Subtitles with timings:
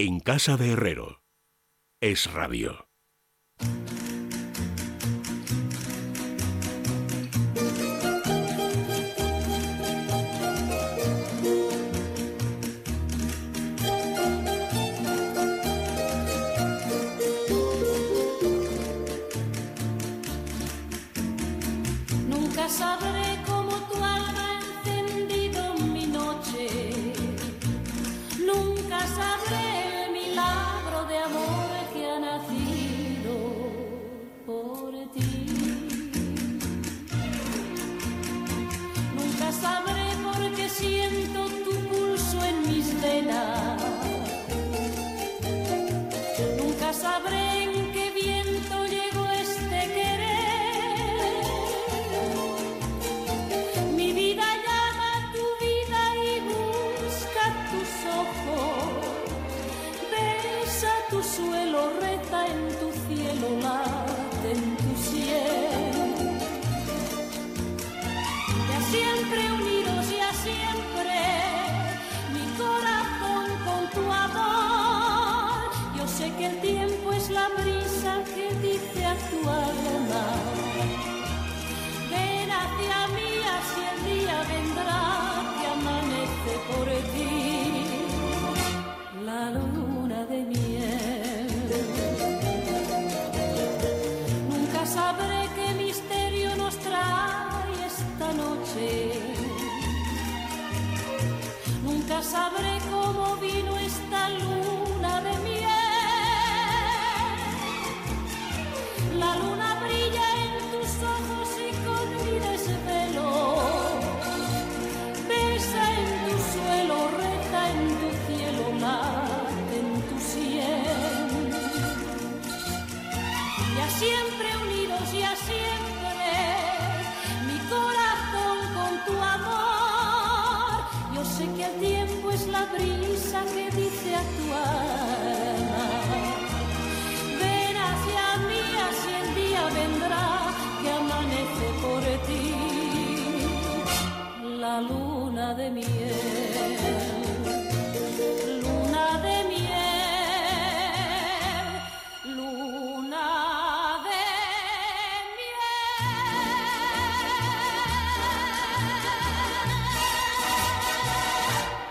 [0.00, 1.24] En casa de Herrero.
[2.00, 2.88] Es radio.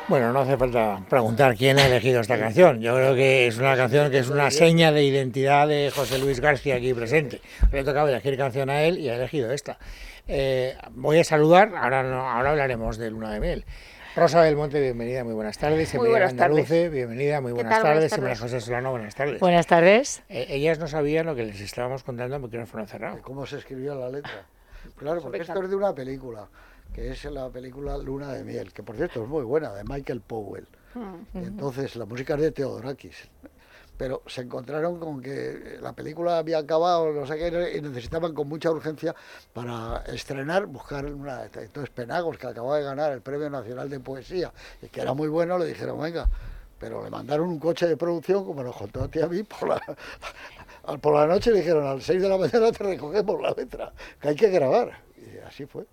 [0.08, 2.80] Bueno, no hace falta preguntar quién ha elegido esta canción.
[2.80, 6.40] Yo creo que es una canción que es una seña de identidad de José Luis
[6.40, 7.42] García aquí presente.
[7.74, 9.78] Le ha tocado elegir canción a él y ha elegido esta.
[10.26, 13.66] Eh, voy a saludar, ahora, no, ahora hablaremos de Luna de Miel.
[14.16, 15.94] Rosa del Monte, bienvenida, muy buenas tardes.
[15.94, 16.72] Muy buenas tardes.
[16.72, 17.82] Andaluce, bienvenida, muy ¿Qué buenas tal?
[17.82, 18.22] Buenas tardes.
[18.22, 18.40] Tardes.
[18.40, 19.40] José Solano, buenas tardes.
[19.42, 20.24] Buenas tardes.
[20.30, 23.20] Eh, ellas no sabían lo que les estábamos contando porque no fueron cerrados.
[23.22, 24.32] cómo se escribió la letra.
[24.96, 26.48] Claro, porque esto es de una película,
[26.98, 30.20] que es la película Luna de Miel, que por cierto es muy buena, de Michael
[30.20, 30.68] Powell.
[31.36, 33.30] Y entonces la música es de Theodorakis.
[34.00, 38.50] Pero se encontraron con que la película había acabado, no sé qué, y necesitaban con
[38.50, 39.14] mucha urgencia
[39.54, 41.44] para estrenar, buscar una.
[41.46, 45.28] Entonces Penagos, que acababa de ganar el Premio Nacional de Poesía, y que era muy
[45.28, 46.28] bueno, le dijeron, venga,
[46.80, 49.70] pero le mandaron un coche de producción, como nos contó a ti a mí, por
[49.70, 49.80] la,
[51.00, 53.94] por la noche le dijeron, a las 6 de la mañana te recogemos la letra,
[54.20, 55.00] que hay que grabar.
[55.16, 55.86] Y así fue.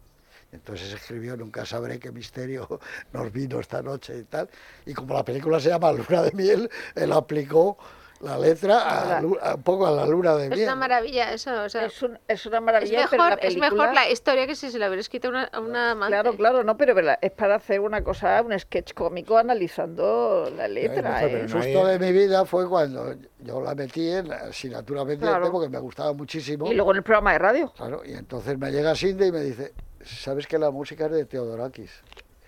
[0.54, 2.81] Entonces escribió Nunca sabré qué misterio
[3.12, 4.48] nos vino esta noche y tal.
[4.87, 7.76] Y como la película se llama Luna de Miel, él aplicó
[8.20, 10.62] la letra a, a un poco a la luna de Es miel.
[10.62, 13.54] una maravilla eso, o sea, Es, un- es una es maravilla, pero la mejor, es
[13.54, 13.70] película...
[13.70, 16.12] mejor la historia que si se la hubiera escrito una, a una amante.
[16.12, 21.03] Claro, claro, no, pero es para hacer una cosa, un sketch cómico analizando la letra,
[21.03, 21.41] mejor, pero ¿eh?
[21.41, 25.00] El no susto hay- de mi vida fue cuando yo la metí en la asignatura
[25.00, 25.53] pendiente Claro.
[25.53, 26.71] porque me gustaba muchísimo.
[26.71, 27.72] Y luego en el programa de radio.
[27.76, 31.25] Claro, y entonces me llega Cindy y me dice, ¿sabes que la música es de
[31.25, 31.91] Teodorakis?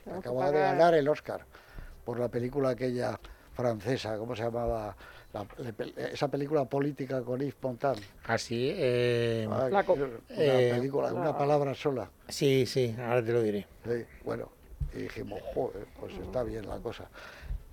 [0.05, 1.45] Que acaba de ganar el Oscar
[2.05, 3.19] por la película aquella
[3.55, 4.97] francesa, ¿cómo se llamaba?
[5.33, 5.47] La-
[6.13, 8.01] esa película política con Yves Montand.
[8.27, 12.11] Así, eh, Ah, La una eh, película, una palabra sola.
[12.29, 13.67] sí, sí, ahora te lo diré.
[13.85, 14.51] Sí, bueno,
[14.95, 17.09] y dijimos, joder, pues está bien la cosa.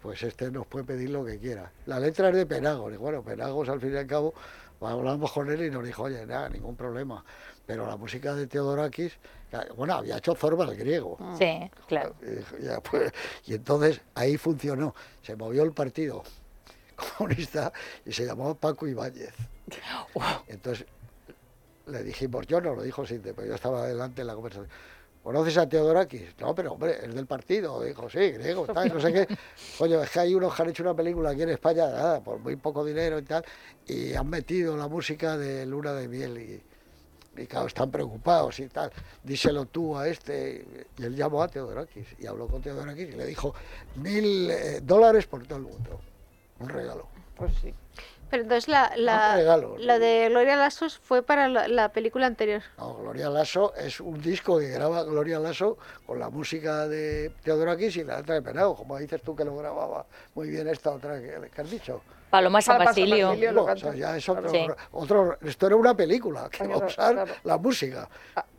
[0.02, 1.72] Pues este nos puede pedir lo que quiera.
[1.86, 4.34] La letra es de Penagos, y bueno, Penagos al fin y al cabo,
[4.88, 7.24] hablamos con él y nos dijo, oye, nada, ningún problema.
[7.66, 9.18] Pero la música de Teodorakis,
[9.76, 11.18] bueno, había hecho Zorba el griego.
[11.38, 12.16] Sí, claro.
[12.22, 13.12] Y, dijo, ya, pues,
[13.46, 14.94] y entonces ahí funcionó.
[15.22, 16.24] Se movió el partido
[17.18, 17.72] comunista
[18.06, 19.34] y se llamaba Paco Ibáñez.
[20.48, 20.86] Entonces
[21.88, 24.70] le dijimos, yo no lo dijo Sinte, pero yo estaba delante en la conversación.
[25.24, 26.38] ¿Conoces a Teodorakis?
[26.42, 27.82] No, pero hombre, es del partido.
[27.82, 29.28] Dijo, sí, griego, tal, no sé qué.
[29.78, 32.40] Coño, es que hay unos que han hecho una película aquí en España, nada, por
[32.40, 33.46] muy poco dinero y tal,
[33.88, 38.68] y han metido la música de Luna de Miel y, y claro, están preocupados y
[38.68, 38.92] tal.
[39.24, 40.86] Díselo tú a este.
[40.98, 43.56] Y él llamó a Teodorakis y habló con Teodorakis y le dijo
[43.96, 46.02] mil eh, dólares por todo el mundo.
[46.60, 47.08] Un regalo.
[47.38, 47.74] Pues sí.
[48.34, 50.04] Pero entonces la, la, regalo, la ¿no?
[50.04, 52.64] de Gloria Lasso fue para la, la película anterior.
[52.80, 57.98] No, Gloria Lasso es un disco que graba Gloria Lasso con la música de Teodorakis
[57.98, 61.22] y la letra de Penao, como dices tú que lo grababa muy bien esta otra
[61.22, 62.02] que, que has dicho.
[62.34, 63.28] Paloma San Paloma San Basilio.
[63.28, 63.52] Basilio.
[63.52, 64.66] No, lo o sea, ya es otro, Sí.
[64.92, 67.32] otro- esto era una película que va a usar claro.
[67.44, 68.10] la música.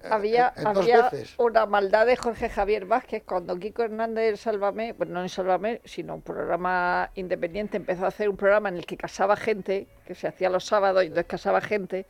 [0.08, 4.36] Había, en- en dos había una maldad de Jorge Javier Vázquez cuando Kiko Hernández en
[4.36, 8.76] Sálvame, pues no en Sálvame, sino un programa independiente, empezó a hacer un programa en
[8.76, 12.06] el que casaba gente, que se hacía los sábados y entonces casaba gente.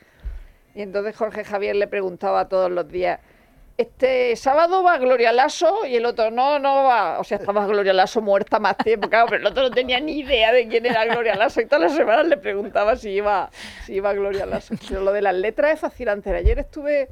[0.75, 3.21] Y entonces Jorge Javier le preguntaba todos los días,
[3.77, 7.19] este sábado va Gloria Lasso y el otro no, no va.
[7.19, 10.21] O sea, estaba Gloria Lasso muerta más tiempo, claro, pero el otro no tenía ni
[10.21, 13.51] idea de quién era Gloria Lasso y todas las semanas le preguntaba si iba,
[13.85, 14.75] si iba Gloria Lasso.
[14.89, 16.35] Pero lo de las letras es fascinante.
[16.35, 17.09] Ayer estuve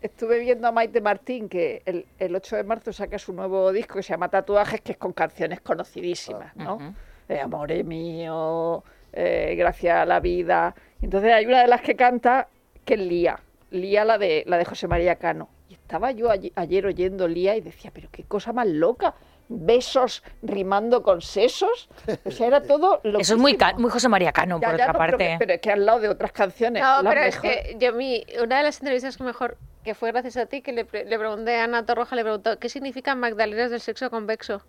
[0.00, 3.94] Estuve viendo a Maite Martín que el, el 8 de marzo saca su nuevo disco
[3.94, 6.94] que se llama Tatuajes, que es con canciones conocidísimas, ¿no?
[7.28, 10.74] Eh, Amore mío, eh, Gracias a la vida.
[11.02, 12.48] Entonces hay una de las que canta
[12.84, 13.40] que es Lía,
[13.70, 15.48] Lía la de, la de José María Cano.
[15.68, 19.14] Y estaba yo ayer, oyendo Lía y decía, pero qué cosa más loca,
[19.48, 21.88] besos rimando con sesos.
[22.24, 23.56] O sea, era todo lo Eso es muy,
[23.90, 25.16] José María Cano, por otra parte.
[25.18, 26.82] que- pero es que al lado de otras canciones.
[26.82, 30.36] No, pero es que yo mi, una de las entrevistas que mejor, que fue gracias
[30.38, 33.80] a ti, que le, le pregunté a Ana Torroja, le preguntó, ¿qué significan magdalenas del
[33.80, 34.62] sexo convexo?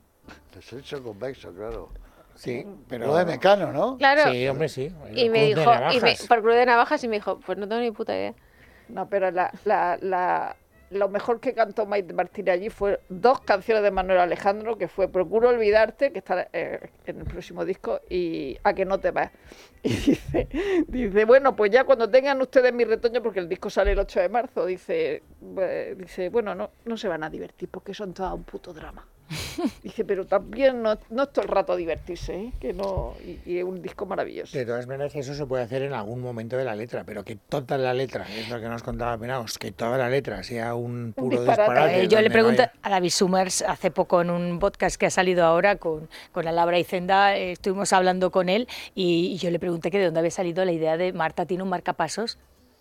[0.55, 1.89] El sexo convexo, claro.
[2.35, 3.07] Sí, pero...
[3.07, 3.97] Lo de Mecano, ¿no?
[3.97, 4.31] Claro.
[4.31, 4.93] Sí, hombre, sí.
[5.13, 5.61] Y me dijo,
[5.93, 8.33] y me, por cruz de navajas, y me dijo, pues no tengo ni puta idea.
[8.87, 10.55] No, pero la, la, la-
[10.91, 15.07] lo mejor que cantó Maite Martín allí fue dos canciones de Manuel Alejandro, que fue
[15.07, 19.31] Procuro olvidarte, que está eh, en el próximo disco, y A que no te vas.
[19.81, 20.47] Y dice,
[20.87, 24.19] dice, bueno, pues ya cuando tengan ustedes mi retoño, porque el disco sale el 8
[24.19, 25.23] de marzo, dice,
[25.57, 29.07] eh, dice bueno, no, no se van a divertir porque son todo un puto drama.
[29.83, 32.53] Dice, pero también no, no es todo el rato divertirse, ¿eh?
[32.59, 34.57] que no, y, y es un disco maravilloso.
[34.57, 37.35] De todas maneras, eso se puede hacer en algún momento de la letra, pero que
[37.35, 41.13] toda la letra, es lo que nos contaba Penaos, que toda la letra sea un
[41.15, 41.61] puro disparate.
[41.61, 42.01] disparate.
[42.03, 45.45] Eh, yo le haya- a David Summers hace poco en un podcast que ha salido
[45.45, 49.59] ahora con, con Alabra y Zenda, eh, estuvimos hablando con él y, y yo le
[49.59, 52.37] pregunté que de dónde había salido la idea de Marta tiene un marcapasos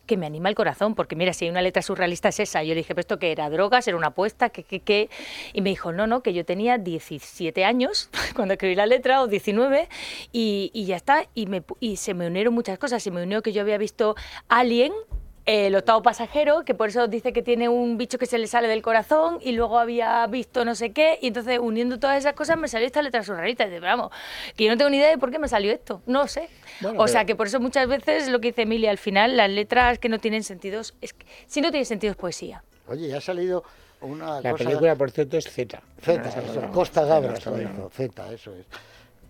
[0.08, 2.64] que me anima el corazón, porque mira, si hay una letra surrealista es esa.
[2.64, 3.49] Yo le dije, ¿pero esto qué era?
[3.50, 3.87] ¿Drogas?
[3.87, 4.49] ¿Era una apuesta?
[4.49, 5.08] ¿Qué, qué, qué?
[5.52, 9.28] Y me dijo, no, no, que yo tenía 17 años cuando escribí la letra, o
[9.28, 9.88] 19,
[10.32, 11.26] y, y ya está.
[11.34, 13.02] Y, me, y se me unieron muchas cosas.
[13.02, 14.16] Se me unió que yo había visto
[14.49, 14.93] Alien,
[15.50, 18.69] el octavo pasajero, que por eso dice que tiene un bicho que se le sale
[18.69, 22.59] del corazón y luego había visto no sé qué, y entonces uniendo todas esas cosas
[22.59, 23.65] me salió esta letra surrealista.
[23.65, 24.11] Y dice, vamos,
[24.55, 26.50] que yo no tengo ni idea de por qué me salió esto, no sé.
[26.83, 29.39] Bueno, o sea pero- que por eso muchas veces lo que dice Emilia, al final
[29.39, 32.62] las letras que no tienen sentidos, es que, si no tiene sentido es poesía.
[32.87, 33.65] Oye, ya ha salido
[34.03, 34.65] una La cosa...
[34.65, 35.81] película, por cierto, es Z.
[36.03, 38.67] Z, No, eso, no, Costa no, Gabras no, Z, eso es.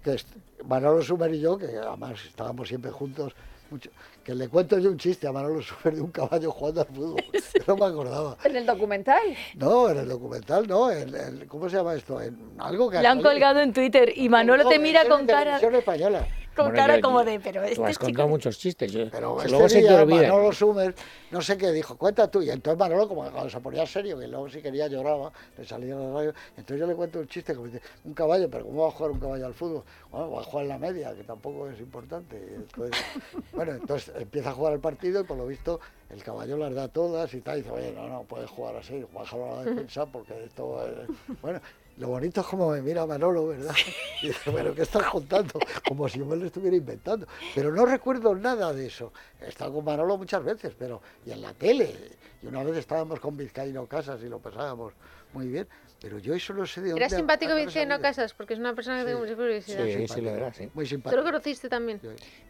[0.03, 0.27] Que es-
[0.65, 3.33] Manolo Sumer y yo, que además estábamos siempre juntos,
[3.71, 3.91] mucho,
[4.29, 7.25] que le cuento yo un chiste a Manolo Sumer de un caballo jugando al fútbol,
[7.67, 8.37] no me acordaba.
[8.45, 9.23] En el documental.
[9.55, 12.21] No, en el documental, no, en, en- ¿cómo se llama esto?
[12.21, 13.01] En algo que...
[13.01, 16.27] Lo han colgado en Twitter y Manolo No, te mira con cara, española.
[16.55, 18.05] con Bueno, cara yo- como de, pero Tú este has chico...
[18.05, 18.93] contado muchos chistes.
[18.93, 20.23] yo- Pero que este luego se te día olvida.
[20.29, 20.95] Manolo Sumer,
[21.31, 22.43] no sé qué dijo, cuenta tú.
[22.43, 25.65] Y entonces Manolo, como que cuando se ponía serio, que luego si quería lloraba, le
[25.65, 26.35] salía en la radio.
[26.57, 29.11] Entonces yo le cuento un chiste, como dice, un caballo, pero ¿cómo va a jugar
[29.13, 29.85] un caballo al fútbol?
[30.11, 32.37] Bueno, va a jugar en la media, que tampoco es importante.
[32.57, 33.05] Entonces,
[33.53, 36.89] bueno, entonces empieza a jugar el partido y por lo visto el caballo las da
[36.89, 37.59] todas y tal.
[37.59, 40.87] Y dice, oye, no, no, puedes jugar así, bájalo a la defensa porque esto...
[40.87, 41.41] es-".
[41.43, 41.61] Bueno,
[41.99, 43.75] lo bonito es como me mira Manolo, ¿verdad?
[44.23, 45.59] Y dice, pero ¿qué estás contando?
[45.87, 47.27] Como si yo me lo estuviera inventando.
[47.55, 49.13] Pero no recuerdo nada de eso.
[49.41, 51.93] He estado con Manolo muchas veces, pero y en la tele.
[52.41, 54.93] Y una vez estábamos con Vizcaíno Casas y lo pasábamos
[55.33, 55.67] muy bien.
[56.01, 57.05] Pero yo eso no sé de dónde...
[57.05, 58.01] ¿Era simpático salido.
[58.01, 58.33] Casas?
[58.33, 59.85] Porque es una persona que tengo mucha curiosidad.
[59.85, 60.69] Sí, sí, Simpático, lo era, sí.
[60.75, 61.17] Muy ¿Tú simpático.
[61.21, 62.01] lo conociste también?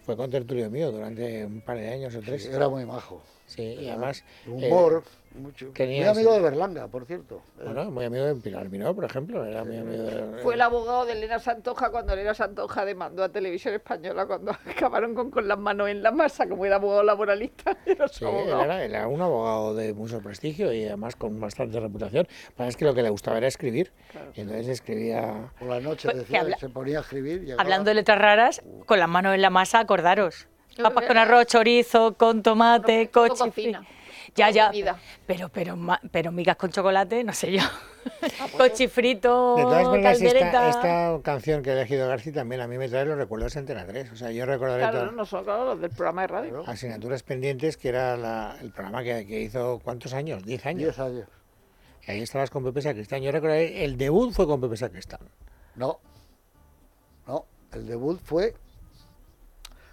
[0.03, 2.47] Fue con tertulio mío durante un par de años o sí, tres.
[2.47, 3.23] era muy majo.
[3.47, 4.23] Sí, y además...
[4.45, 5.03] De eh, Humor,
[5.35, 5.69] mucho.
[5.75, 7.43] tenía Muy amigo de Berlanga, por cierto.
[7.63, 9.45] Bueno, muy amigo de Pilar Miró, por ejemplo.
[9.45, 10.43] Era muy amigo de...
[10.43, 15.15] Fue el abogado de Elena Santoja cuando Elena Santoja demandó a Televisión Española cuando acabaron
[15.15, 17.77] con, con las manos en la masa, como era abogado laboralista.
[17.87, 21.79] Era su Sí, era, él era un abogado de mucho prestigio y además con bastante
[21.81, 22.27] reputación.
[22.57, 23.93] Pasa es que lo que le gustaba era escribir.
[24.35, 25.51] Y entonces escribía...
[25.59, 27.43] Por la noche Pues, decía, habla- se ponía a escribir.
[27.43, 30.47] llegaba- Hablando de letras raras, con las manos en la masa, acordaros.
[30.81, 33.45] Papas con arroz, chorizo, con tomate, todo coche.
[33.45, 33.85] cocina.
[34.35, 34.67] Ya, ya.
[34.69, 34.99] Comida.
[35.27, 37.63] Pero, pero, ma- pero migas con chocolate, no sé yo.
[38.57, 40.69] con chifrito, De todas maneras, caldereta.
[40.69, 40.69] esta,
[41.15, 43.87] esta canción que ha elegido García también a mí me trae los recuerdos de Antena
[43.87, 44.13] 3.
[44.13, 46.65] O sea, yo recordaré Claro, todas no son claro, los del programa de radio.
[46.67, 50.43] asignaturas pendientes, que era la- el programa que, que hizo, ¿cuántos años?
[50.45, 50.97] ¿10 años?
[50.97, 51.29] 10 años.
[52.07, 53.21] Y ahí estabas con Pepe Sacristán.
[53.23, 55.21] Yo recordaré, el debut fue con Pepe Sacristán.
[55.75, 56.01] No.
[57.27, 58.55] No, el debut fue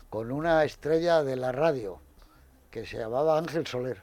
[0.09, 1.99] con una estrella de la radio
[2.71, 4.01] que se llamaba Ángel Soler,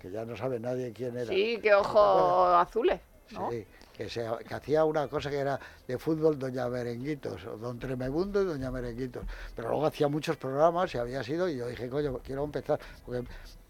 [0.00, 1.26] que ya no sabe nadie quién era.
[1.32, 3.00] Sí, que ojos azules,
[3.32, 3.50] ¿no?
[3.50, 3.64] Sí,
[3.96, 8.42] que, se- que hacía una cosa que era de fútbol Doña Merenguitos, o Don Tremebundo
[8.42, 9.24] y Doña Merenguitos.
[9.56, 13.24] Pero luego hacía muchos programas y había sido, y yo dije, coño, quiero empezar, porque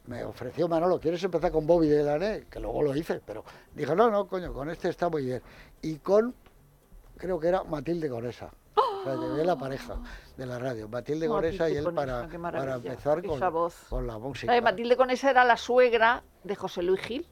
[0.06, 2.44] me ofreció Manolo, ¿quieres empezar con Bobby de Lané?
[2.50, 3.44] Que luego lo hice, pero
[3.74, 5.42] dije, no, no, coño, con este está muy bien.
[5.82, 6.34] Y con,
[7.16, 8.50] creo que era Matilde Conesa.
[9.16, 9.96] Sea, llevé la pareja
[10.36, 13.40] de la radio, Matilde Conesa y él para, Conesa, qué para empezar con,
[13.88, 14.60] con la música.
[14.60, 17.26] Matilde Conesa era la suegra de José Luis Gil,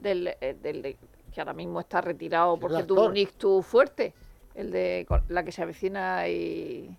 [0.00, 0.96] del, eh, del de-
[1.32, 4.12] que ahora mismo está retirado porque tuvo un ictus fuerte,
[4.54, 6.96] el de la que se avecina y,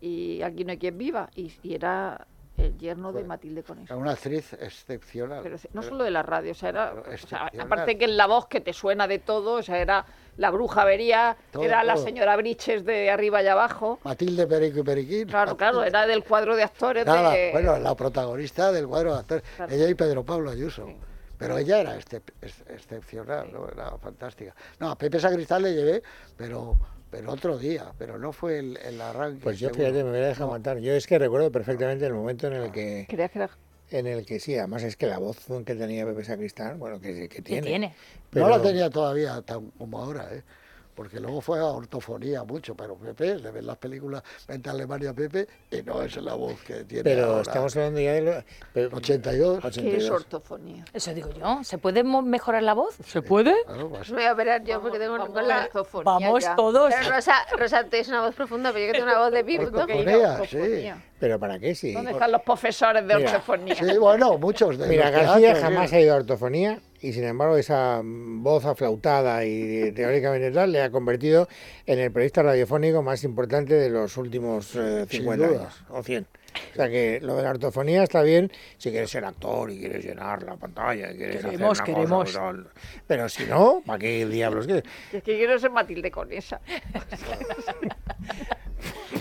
[0.00, 3.96] y aquí no hay quien viva, y, y era el yerno de Matilde Era Conesa.
[3.96, 5.40] una actriz excepcional.
[5.42, 8.26] Pero no solo de la radio, o sea, era, o sea, aparte que en la
[8.26, 10.06] voz que te suena de todo, o sea, era
[10.36, 13.98] la bruja vería, Todo, era la señora Briches de arriba y abajo.
[14.04, 15.28] Matilde Perico y Periquín.
[15.28, 17.50] Claro, claro, era del cuadro de actores Nada, de...
[17.52, 19.72] bueno, la protagonista del cuadro de actores, Claro.
[19.74, 20.86] ella y Pedro Pablo Ayuso.
[20.86, 20.96] Sí.
[21.38, 23.68] Pero ella era excep- ex- excepcional, ¿no?
[23.68, 24.54] era fantástica.
[24.78, 26.02] No, a Pepe Sacristán le llevé,
[26.36, 26.76] pero,
[27.10, 29.40] pero otro día, pero no fue el, el arranque.
[29.42, 29.84] Pues yo, seguro.
[29.84, 30.78] fíjate, me voy a dejar No, matar.
[30.78, 33.50] Yo es que recuerdo perfectamente el momento en el que, Creías que era
[33.90, 37.14] en el que sí, además es que la voz que tenía Pepe Sacristán, bueno, que,
[37.14, 37.66] que ¿Qué tiene.
[37.66, 37.94] tiene?
[38.32, 40.42] No la pero- tenía todavía tan como ahora, ¿eh?
[40.94, 45.12] porque luego fue a ortofonía mucho, pero Pepe, le ven las películas, vente a Alemania
[45.12, 47.42] Pepe, y no es la voz que tiene Pero ahora.
[47.42, 48.32] estamos hablando ya de lo,
[48.72, 49.60] pero- 82.
[49.60, 50.10] ¿Qué es 82.
[50.10, 50.84] ortofonía?
[50.94, 51.60] Eso digo yo.
[51.64, 52.96] ¿Se puede mejorar la voz?
[53.06, 53.54] ¿Se puede?
[53.66, 55.64] Claro, pues, voy a operar yo porque tengo Vamos con la...
[55.64, 56.56] ortofonía Vamos ya.
[56.56, 56.94] todos.
[56.98, 59.64] Pero Rosa, Rosa, tienes una voz profunda, pero yo que tengo una voz de pipo.
[59.64, 60.38] Ortofonía.
[60.38, 60.44] ¿no?
[60.44, 61.74] Que ¿Pero para qué?
[61.74, 61.92] Sí.
[61.92, 63.74] ¿Dónde están los profesores de Mira, ortofonía?
[63.74, 65.96] Sí, bueno, muchos de Mira, García teatros, jamás sí.
[65.96, 70.90] ha ido a ortofonía y sin embargo esa voz aflautada y teóricamente tal le ha
[70.90, 71.48] convertido
[71.86, 75.58] en el periodista radiofónico más importante de los últimos eh, Sin 50 duda.
[75.60, 76.26] años o 100.
[76.72, 80.02] O sea que lo de la ortofonía está bien si quieres ser actor y quieres
[80.04, 82.32] llenar la pantalla y quieres Queremos, hacer una queremos.
[82.32, 82.54] cosa.
[83.06, 84.84] Pero si no, ¿para qué diablos quieres?
[85.12, 86.60] Es que quiero ser Matilde Conesa.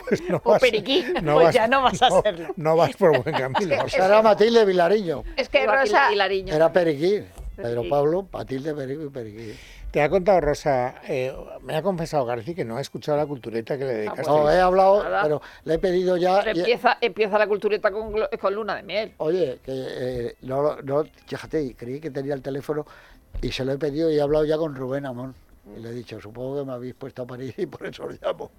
[0.07, 1.03] Pues no O vas- Periquí.
[1.23, 2.49] Pues ya no vas a serlo.
[2.55, 3.75] No vas por buen camino.
[3.85, 5.23] O sea, era Matilde Vilariño.
[5.37, 6.09] Es que Rosa...
[6.13, 7.25] Era Periquín.
[7.55, 7.83] Pedro.
[7.89, 9.53] Pablo, Matilde Perico y Periquín.
[9.91, 13.77] Te ha contado Rosa, eh, me ha confesado García que no ha escuchado la cultureta
[13.77, 14.23] que le dedicaste.
[14.29, 15.23] No, he hablado, Nada.
[15.23, 16.41] pero le he pedido ya.
[16.43, 19.13] Pero y- empieza, empieza la cultureta con luna de miel.
[19.17, 22.85] Oye, que eh, no, no, fíjate, creí que tenía el teléfono
[23.41, 25.33] y se lo he pedido y he hablado ya con Rubén Amón.
[25.75, 28.21] Y le he dicho, supongo que me habéis puesto a parir y por eso os
[28.21, 28.51] llamo.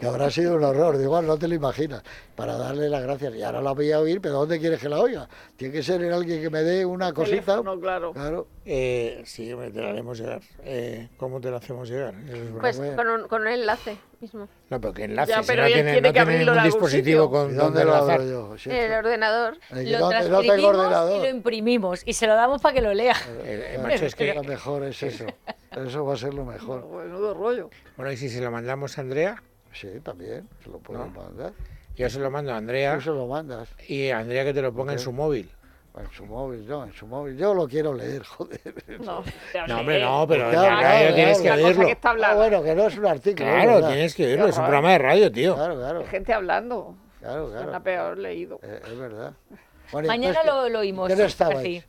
[0.00, 2.02] Que habrá sido un horror, digo, no te lo imaginas.
[2.34, 3.34] Para darle las gracias.
[3.34, 5.28] Y ahora la voy a oír, pero ¿dónde quieres que la oiga?
[5.56, 7.42] Tiene que ser en alguien que me dé una cosita.
[7.56, 8.12] Teléfono, claro.
[8.12, 8.46] Claro.
[8.64, 10.40] Eh, sí, te la haremos llegar.
[10.62, 12.14] Eh, ¿Cómo te la hacemos llegar?
[12.28, 12.38] Es.
[12.58, 14.48] Pues con un, con un enlace mismo.
[14.70, 15.32] no, pero que enlace.
[15.32, 17.30] Ya, pero no tiene, tiene no que tiene abrirlo ningún dispositivo sitio.
[17.30, 18.22] con ¿Y donde dónde lo enlazar.
[18.26, 18.72] yo?
[18.72, 19.58] El ordenador.
[19.70, 21.18] Eh, Lo no- no tengo ordenador.
[21.18, 23.12] y lo imprimimos y se lo damos para que lo lea.
[23.12, 25.26] Eh, eh, Claro, macho, es que, Lo mejor es eso.
[25.86, 26.86] Eso va a ser lo mejor.
[26.88, 27.70] Menudo rollo.
[27.96, 30.48] bueno, y si se lo mandamos a Andrea, Sí, también.
[30.62, 31.10] Se lo puedo No.
[31.10, 31.52] mandar.
[31.96, 33.68] yo se lo mando a Andrea Tú se lo mandas.
[33.88, 35.50] y Andrea que te lo ponga en su móvil.
[35.96, 37.36] En su móvil, no, en su móvil.
[37.36, 38.60] Yo lo quiero leer, joder.
[39.00, 39.22] No,
[39.68, 41.86] No, hombre, no, pero Claro, en tienes que claro, oírlo.
[41.86, 43.48] que está Ah, bueno, que no es un artículo.
[43.48, 43.88] Claro, verdad.
[43.90, 45.54] tienes que oírlo, es un programa de radio, tío.
[45.54, 46.00] Claro, claro.
[46.00, 46.96] Hay gente hablando.
[47.20, 47.84] Claro, Suena claro.
[47.84, 48.60] peor leído.
[48.62, 49.32] Eh, es verdad.
[49.92, 51.06] Bueno, Mañana entonces, lo, lo oímos.
[51.06, 51.56] ¿Quién estabais?
[51.56, 51.84] García.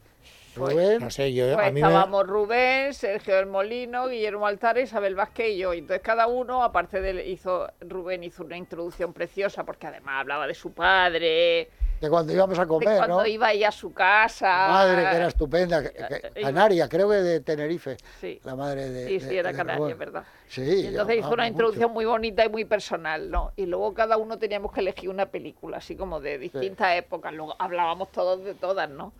[0.56, 1.88] Rubén, No sé, yo Pues a mí me...
[1.88, 5.74] estábamos Rubén, Sergio del Molino, Guillermo Altara, Isabel Vázquez y yo.
[5.74, 10.54] Entonces cada uno, aparte de hizo Rubén hizo una introducción preciosa porque además hablaba de
[10.54, 11.70] su padre,
[12.00, 13.26] que cuando íbamos a de comer, cuando ¿no?
[13.26, 14.68] iba ella a su casa.
[14.68, 15.82] Madre, que era estupenda.
[15.82, 15.94] que-
[16.36, 17.96] Eh, Canaria, creo que de Tenerife.
[18.20, 18.40] Sí.
[18.44, 19.08] La madre de.
[19.08, 19.98] Sí, de- sí, era de canaria, Rubén.
[19.98, 20.24] ¿verdad?
[20.50, 20.62] Sí.
[20.62, 21.48] Y entonces hizo una mucho.
[21.54, 23.54] introducción muy bonita y muy personal, ¿no?
[23.56, 27.34] Y luego cada uno teníamos que elegir una película, así como de distintas épocas.
[27.34, 29.14] Luego hablábamos todos de todas, ¿no?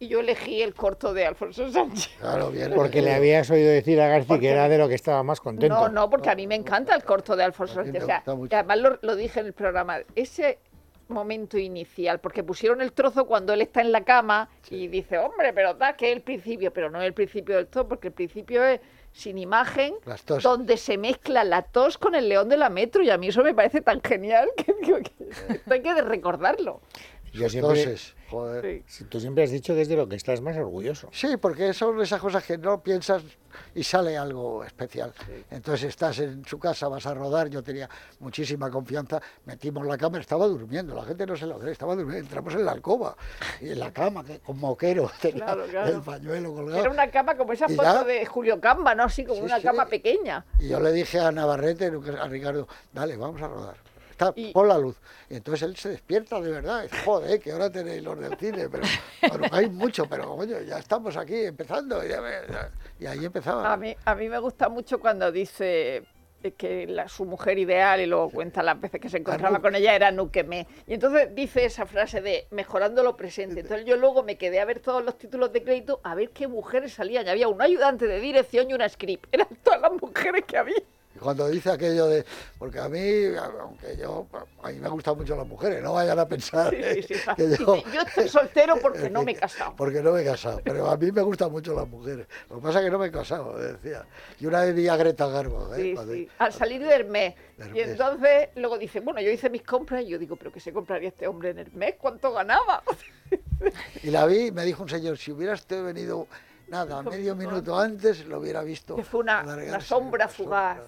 [0.00, 2.10] Y yo elegí el corto de Alfonso Sánchez.
[2.18, 2.72] Claro, bien.
[2.74, 5.40] Porque le habías oído decir a García Porque- que era de lo que estaba más
[5.40, 5.74] contento.
[5.74, 8.02] No, no, porque a mí me encanta el corto de Alfonso Sánchez.
[8.02, 9.98] O sea, además lo, lo dije en el programa.
[10.14, 10.58] Ese
[11.08, 15.52] momento inicial, porque pusieron el trozo cuando él está en la cama y dice, hombre,
[15.52, 18.14] pero tal, que es el principio, pero no es el principio del todo, porque el
[18.14, 18.80] principio es
[19.12, 19.94] sin imagen,
[20.42, 23.44] donde se mezcla la tos con el león de la metro, y a mí eso
[23.44, 26.80] me parece tan genial que, digo que hay que recordarlo.
[27.32, 28.14] Yo siempre, Toses.
[28.34, 28.82] Joder.
[28.86, 31.08] Si tú siempre has dicho que es de lo que estás más orgulloso.
[31.12, 33.22] Sí, porque son esas cosas que no piensas
[33.74, 35.12] y sale algo especial.
[35.50, 37.88] Entonces estás en su casa, vas a rodar, yo tenía
[38.18, 42.24] muchísima confianza, metimos la cámara, estaba durmiendo, la gente no se lo cree, estaba durmiendo,
[42.26, 43.16] entramos en la alcoba
[43.60, 45.94] y en la cama, que, con moquero, tenía Claro, claro.
[45.96, 46.80] el pañuelo colgado.
[46.80, 49.04] Era una cama como esa Y foto ya- de Julio Camba, ¿no?
[49.04, 49.62] Así como Sí, una sí.
[49.62, 50.44] cama pequeña.
[50.58, 53.76] Y yo le dije a Navarrete, a Ricardo, dale, vamos a rodar.
[54.14, 54.96] Está, Y- pon la luz.
[55.28, 56.88] Y entonces él se despierta de verdad.
[57.04, 58.84] Joder, que ahora tenéis los del cine, pero
[59.50, 62.04] hay mucho, pero coño, ya estamos aquí empezando.
[62.04, 63.72] Y, ya ve- ya- y ahí empezaba.
[63.72, 66.04] A mí, a mí me gusta mucho cuando dice
[66.58, 69.96] que la- su mujer ideal y luego cuenta las veces que se encontraba con ella
[69.96, 70.68] era Nuquemé.
[70.86, 73.60] Y entonces dice esa frase de mejorando lo presente.
[73.60, 76.46] Entonces yo luego me quedé a ver todos los títulos de crédito a ver qué
[76.46, 77.26] mujeres salían.
[77.26, 79.26] Y había un ayudante de dirección y una script.
[79.32, 80.76] Eran todas las mujeres que había.
[81.14, 82.24] Y cuando dice aquello de,
[82.58, 82.98] porque a mí,
[83.60, 84.26] aunque yo,
[84.62, 87.20] a mí me gustan mucho las mujeres, no vayan a pensar Sí, sí, sí.
[87.36, 87.76] que Dice, yo...
[87.92, 89.74] yo estoy soltero porque no me he casado.
[89.76, 92.26] Porque no me he casado, pero a mí me gustan mucho las mujeres.
[92.50, 94.04] Lo que pasa es que no me he casado, decía.
[94.40, 95.80] Y una vez vi a Greta Garbo, ¿eh?
[95.82, 96.14] Sí, Cuando-.
[96.38, 97.34] Al salir de Hermès.
[97.58, 100.58] De Y entonces luego dice, bueno, yo hice mis compras y yo digo, pero ¿qué
[100.58, 101.94] se compraría este hombre en Hermès?
[102.00, 102.82] ¿Cuánto ganaba?
[104.02, 106.26] Y la vi y me dijo un señor, si hubieras usted venido,
[106.68, 108.96] nada, medio minuto antes, lo hubiera visto.
[108.96, 110.78] Que fue una- una sombra fugaz.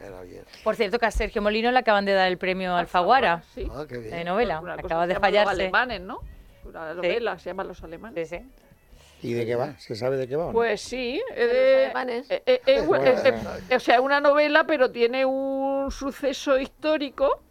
[0.00, 0.44] Era bien.
[0.62, 3.66] Por cierto, que a Sergio Molino le acaban de dar el premio Alfaguara Sí.
[3.72, 4.10] Ah, qué bien.
[4.10, 4.60] de novela.
[4.60, 5.52] Una Acaba de fallarse.
[5.52, 6.20] Los alemanes, ¿no?
[6.64, 8.28] Una novela se llama Los alemanes.
[8.28, 8.46] Sí, sí.
[9.20, 9.76] ¿Y de qué va?
[9.78, 10.44] ¿Se sabe de qué va?
[10.44, 10.52] o no?
[10.52, 12.30] Pues sí, eh, alemanes.
[12.30, 13.34] eh, eh, eh, Bueno, eh, eh,
[13.70, 17.42] eh, o sea, es una novela, pero tiene un suceso histórico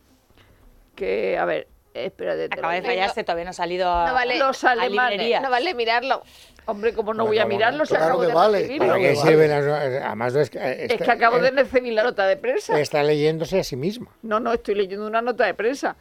[0.95, 2.45] que, a ver, espérate.
[2.45, 4.39] Acaba de fallarse, todavía no ha salido a, No vale.
[4.39, 5.11] Los a alemanes.
[5.17, 5.41] librerías.
[5.43, 6.23] No vale mirarlo.
[6.67, 8.87] Hombre, como no voy a mirarlo, se claro acabo que de vale, recibirlo.
[8.87, 11.51] ¿Para claro qué que sirven las- Además, no es que, Es está, que acabo de
[11.51, 12.79] recibir la nota de prensa.
[12.79, 14.07] está leyéndose a sí misma.
[14.21, 15.95] No, no, estoy leyendo una nota de prensa.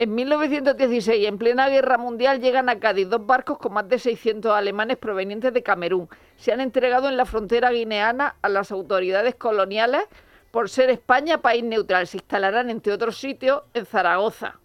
[0.00, 4.52] En 1916, en plena guerra mundial, llegan a Cádiz dos barcos con más de 600
[4.52, 6.08] alemanes provenientes de Camerún.
[6.36, 10.02] Se han entregado en la frontera guineana a las autoridades coloniales
[10.52, 12.06] por ser España país neutral.
[12.06, 14.58] Se instalarán, entre otros sitios, en Zaragoza,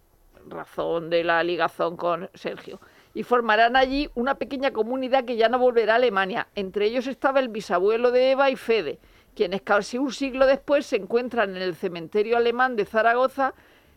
[0.48, 2.80] razón de la ligazón con Sergio.
[3.14, 6.48] Y formarán allí una pequeña comunidad que ya no volverá a Alemania.
[6.56, 9.00] Entre ellos estaba el bisabuelo de Eva y Fede,
[9.36, 13.54] quienes casi un siglo después se encuentran en el cementerio alemán de Zaragoza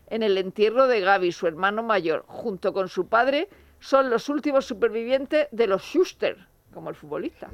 [0.09, 4.65] en el entierro de Gaby, su hermano mayor, junto con su padre, son los últimos
[4.65, 6.37] supervivientes de los Schuster,
[6.73, 7.49] como el futbolista.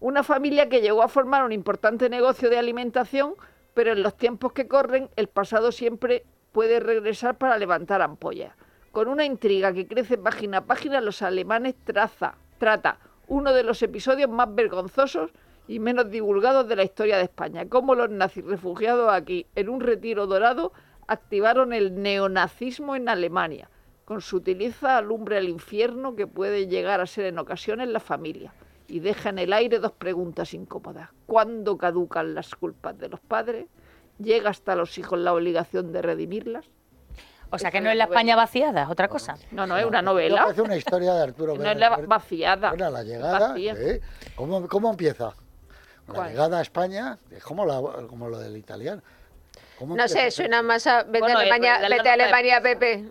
[0.00, 3.34] Una familia que llegó a formar un importante negocio de alimentación,
[3.72, 8.54] pero en los tiempos que corren, el pasado siempre puede regresar para levantar ampollas.
[8.96, 13.82] Con una intriga que crece página a página, los alemanes traza, trata uno de los
[13.82, 15.32] episodios más vergonzosos
[15.68, 17.68] y menos divulgados de la historia de España.
[17.68, 20.72] Cómo los nazis refugiados aquí, en un retiro dorado,
[21.08, 23.68] activaron el neonazismo en Alemania.
[24.06, 28.54] Con su utiliza alumbra el infierno que puede llegar a ser en ocasiones la familia.
[28.88, 31.10] Y deja en el aire dos preguntas incómodas.
[31.26, 33.66] ¿Cuándo caducan las culpas de los padres?
[34.18, 36.70] ¿Llega hasta los hijos la obligación de redimirlas?
[37.56, 38.04] O sea, que es no es la.
[38.04, 39.34] España vaciada, es otra cosa.
[39.50, 40.44] No, no, es una novela.
[40.44, 42.70] parece una historia de Arturo No es la vaciada.
[42.70, 43.54] Bueno, la llegada.
[44.34, 45.32] ¿Cómo, cómo empieza?
[46.06, 46.30] La ¿Cuál?
[46.30, 49.02] llegada a España es como, la, como lo del italiano.
[49.78, 51.02] ¿Cómo No sé, suena más a.
[51.02, 53.10] Vete Bueno, a Alemania, la vete a Alemania, Pepe.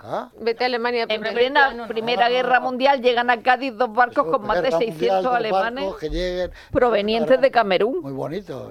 [0.00, 0.28] ¿Ah?
[0.38, 1.32] Vete a Alemania, En Pepe.
[1.32, 5.22] plena Primera Guerra Mundial llegan a Cádiz dos barcos con más de Guerra Mundial, 600
[5.24, 6.50] dos alemanes barcos que lleguen.
[6.72, 8.00] provenientes de Camerún.
[8.02, 8.70] Muy bonito.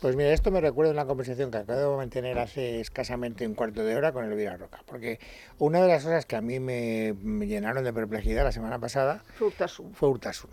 [0.00, 3.54] Pues mira, esto me recuerda a una conversación que acabo de mantener hace escasamente un
[3.54, 4.80] cuarto de hora con Elvira Roca.
[4.86, 5.18] Porque
[5.58, 9.24] una de las cosas que a mí me, me llenaron de perplejidad la semana pasada
[9.40, 9.92] Urtasun.
[9.94, 10.50] fue Urtasun.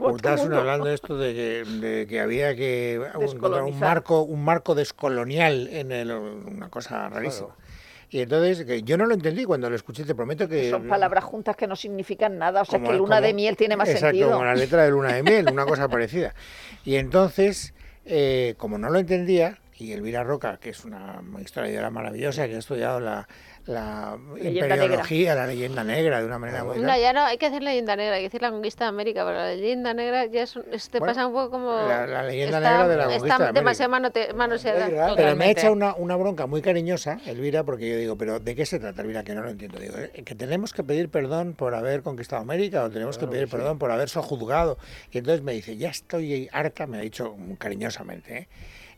[0.00, 4.74] Urtasun hablando de esto de que, de que había que encontrar un marco, un marco
[4.74, 7.54] descolonial en el, una cosa rarísima.
[8.12, 10.68] Y entonces, que yo no lo entendí cuando lo escuché, te prometo que...
[10.68, 12.62] Son palabras juntas que no significan nada.
[12.62, 14.32] O sea, como- que luna de miel tiene más exacto, sentido.
[14.32, 16.34] como la letra de luna de miel, una cosa parecida.
[16.84, 17.72] Y entonces,
[18.04, 22.58] eh, como no lo entendía, y Elvira Roca, que es una historiadora maravillosa, que ha
[22.58, 23.26] estudiado la,
[23.66, 26.78] la Leyenda imperiología, la leyenda negra de una manera muy...
[26.78, 29.24] No, ya no, hay que hacer leyenda negra, hay que decir la conquista de América,
[29.24, 31.72] pero la leyenda negra ya es, es- te Bueno, pasa un poco como...
[31.86, 33.60] la- la leyenda está- negra de la conquista de Está América.
[33.60, 34.88] demasiado manoseada.
[34.88, 35.12] Negra.
[35.16, 38.54] Pero me ha hecho una, una bronca muy cariñosa, Elvira, porque yo digo, pero ¿de
[38.54, 39.22] qué se trata, Elvira?
[39.24, 39.78] Que no lo entiendo.
[39.78, 40.10] Digo, ¿eh?
[40.24, 43.90] que tenemos que pedir perdón por haber conquistado América o tenemos que pedir perdón por
[43.92, 44.78] haber sojuzgado.
[45.12, 48.48] Y entonces me dice, ya estoy harta, me ha dicho cariñosamente, ¿eh?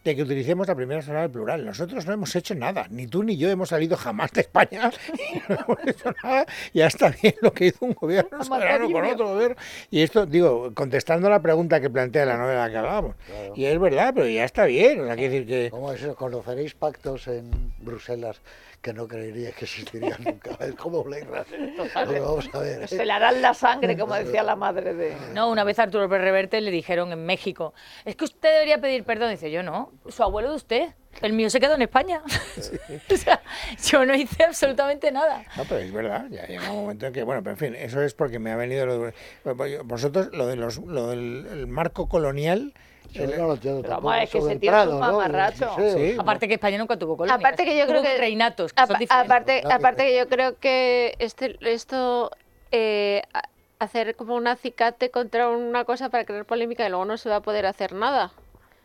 [0.04, 1.64] De que utilicemos la primera persona del plural.
[1.64, 4.90] Nosotros no hemos hecho nada, ni tú ni yo hemos salido jamás de España,
[5.34, 9.04] y no hemos hecho nada, ya está bien lo que hizo un gobierno soberano con
[9.04, 9.56] otro gobierno.
[9.90, 13.16] Y esto, digo, contestando la pregunta que plantea la novela que hablábamos,
[13.54, 15.70] y es verdad, pero ya está bien, o sea, quiere decir que...
[15.70, 16.14] ¿Cómo es eso?
[16.14, 18.40] Conoceréis pactos en Bruselas
[18.82, 20.56] que no creeríais que existiría nunca.
[20.60, 21.74] Es como Blade Runner.
[21.76, 22.82] Lo vamos a ver.
[22.82, 22.88] ¿eh?
[22.88, 25.16] Se le harán la sangre, como decía la madre de...
[25.32, 27.72] No, una vez a Arturo Pérez Reverte le dijeron en México,
[28.04, 29.30] es que usted debería pedir perdón.
[29.30, 30.88] Dice, yo no, su abuelo de usted.
[31.20, 32.22] El mío se quedó en España.
[33.10, 33.42] o sea,
[33.84, 35.44] yo no hice absolutamente nada.
[35.56, 38.02] No, pero es verdad, ya llega un momento en que, bueno, pero en fin, eso
[38.02, 42.08] es porque me ha venido lo de, vosotros, lo, de los, lo del el marco
[42.08, 42.72] colonial.
[43.12, 44.98] Yo no lo entiendo Pero tampoco, vamos, es que se ¿no?
[44.98, 45.66] mamarracho.
[45.70, 45.96] Museo.
[45.98, 46.16] Sí.
[46.18, 47.38] Aparte que España nunca tuvo colonias.
[47.38, 49.10] Aparte que yo creo que- reinatos, que son diferentes.
[49.26, 52.30] aparte, aparte que- yo creo que este, esto
[52.70, 53.42] eh, a-
[53.80, 57.36] hacer como un acicate contra una cosa para crear polémica y luego no se va
[57.36, 58.32] a poder hacer nada.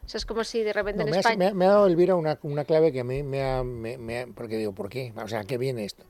[0.05, 1.37] O sea, es como si de repente No, en me, ha, España...
[1.37, 3.97] me ha- me ha dado Elvira una, una clave que a mí me ha, me-
[3.97, 5.13] me ha- Porque digo, ¿por qué?
[5.23, 6.03] O sea, ¿a qué viene esto?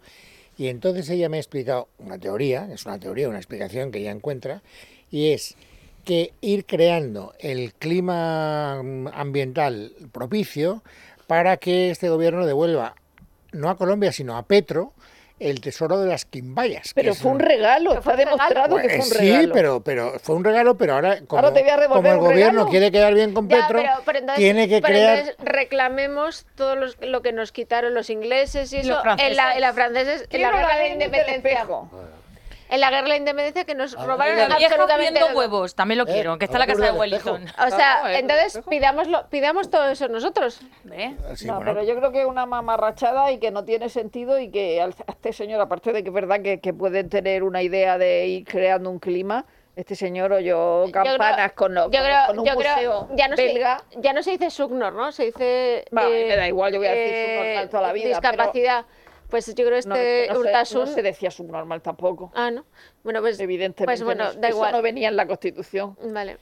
[0.57, 4.09] Y entonces ella me ha explicado una teoría, es una teoría, una explicación que ella
[4.11, 4.63] encuentra,
[5.11, 5.55] y es
[6.07, 10.81] que ir creando el clima mm, ambiental propicio
[11.27, 12.95] para que este gobierno devuelva,
[13.51, 14.93] no a Colombia, sino a Petro,
[15.39, 16.93] el tesoro de las quimbayas.
[16.95, 19.53] Pero fue un un- regalo, está un demostrado que Pues, fue un sí, regalo.
[19.53, 22.17] pero, pero fue un regalo, pero ahora como, Ahora te voy a devolver como el
[22.17, 22.69] un gobierno regalo.
[22.71, 25.17] quiere quedar bien con Ya, Petro, pero, pero entonces, tiene que pero crear...
[25.19, 29.31] entonces reclamemos todo los- lo que nos quitaron los ingleses y Y eso los franceses.
[29.31, 31.67] en la, en la franceses, en la guerra de la independencia.
[32.69, 35.37] En la guerra de la independencia que nos A ver, robaron vieja absolutamente todo.
[35.37, 36.95] huevos, también lo Eh, quiero, que está en la casa de el.
[36.95, 37.45] Wellington.
[37.65, 40.59] O sea, el entonces pidámoslo, pidamos todo eso nosotros.
[40.83, 41.15] ¿Ve?
[41.35, 44.37] Sí, no, bueno, pero yo creo que es una mamarrachada y que no tiene sentido
[44.39, 47.43] y que al- a este señor, aparte de que es verdad que, que pueden tener
[47.43, 49.45] una idea de ir creando un clima,
[49.77, 52.73] este señor oyó Yo creo- campanas con, lo- Yo con- creo, con un yo creo,
[52.75, 53.81] museo ya no, belga.
[53.91, 55.11] se, ya no se dice Sugnor, ¿no?
[55.11, 55.77] Se dice...
[55.81, 58.85] Eh, me da igual, yo voy a decir subnormal toda la vida, Discapacidad.
[59.29, 60.79] Pues yo creo No, este es que no, se, Urtasun...
[60.81, 62.31] no se decía subnormal tampoco.
[62.33, 62.65] Ah, ¿no?
[63.03, 63.39] Bueno, pues...
[63.39, 63.85] Evidentemente.
[63.85, 64.71] Pues bueno, no, da eso igual.
[64.71, 65.97] no venía en la Constitución.
[66.13, 66.37] Vale.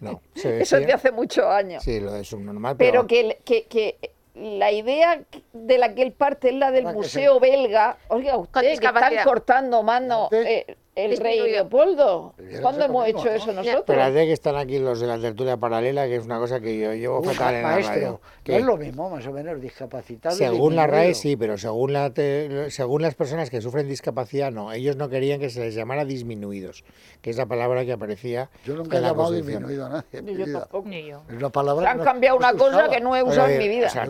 [0.00, 1.82] no, se Eso es de hace muchos años.
[1.82, 6.12] Sí, lo de subnormal, pero pero, que, que, que la idea de la que él
[6.12, 7.98] parte es la del que museo belga.
[8.08, 11.40] Oiga, usted que están cortando mano Antes- eh, el rey.
[11.50, 12.34] Leopoldo.
[12.60, 13.80] ¿Cuándo hemos hecho eso nosotros?
[13.80, 16.92] espérate que están aquí los de la tertulia paralela, que es una cosa que yo
[16.94, 18.20] llevo Uf, fatal en la radio.
[18.44, 20.34] que es lo mismo, más o menos, discapacitado.
[20.36, 24.72] según la RAE sí, pero según, la te- según las personas que sufren discapacidad no.
[24.72, 26.84] Ellos no querían que se les llamara disminuidos,
[27.22, 29.62] que es la palabra que aparecía Yo nunca he llamado Constitución.
[29.62, 30.22] disminuido a nadie.
[30.22, 30.88] Ni yo tampoco.
[30.88, 31.22] Ni yo.
[31.30, 31.90] Es una palabra.
[31.90, 32.90] Han no- cambiado una cosa usaba.
[32.90, 33.86] que no he usado en mi vida.
[33.86, 34.06] O sea,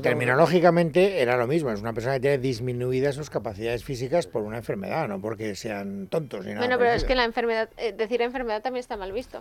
[0.46, 1.70] terminológicamente era lo mismo.
[1.70, 6.08] Es una persona que tiene disminuidas sus capacidades físicas por una enfermedad, no porque sean
[6.08, 6.71] tontos ni nada.
[6.76, 9.40] Bueno, pero es que la enfermedad, eh, decir enfermedad también está mal visto.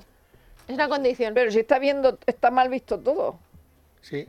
[0.68, 1.34] Es una condición.
[1.34, 3.38] Pero si está viendo, está mal visto todo.
[4.02, 4.28] Sí.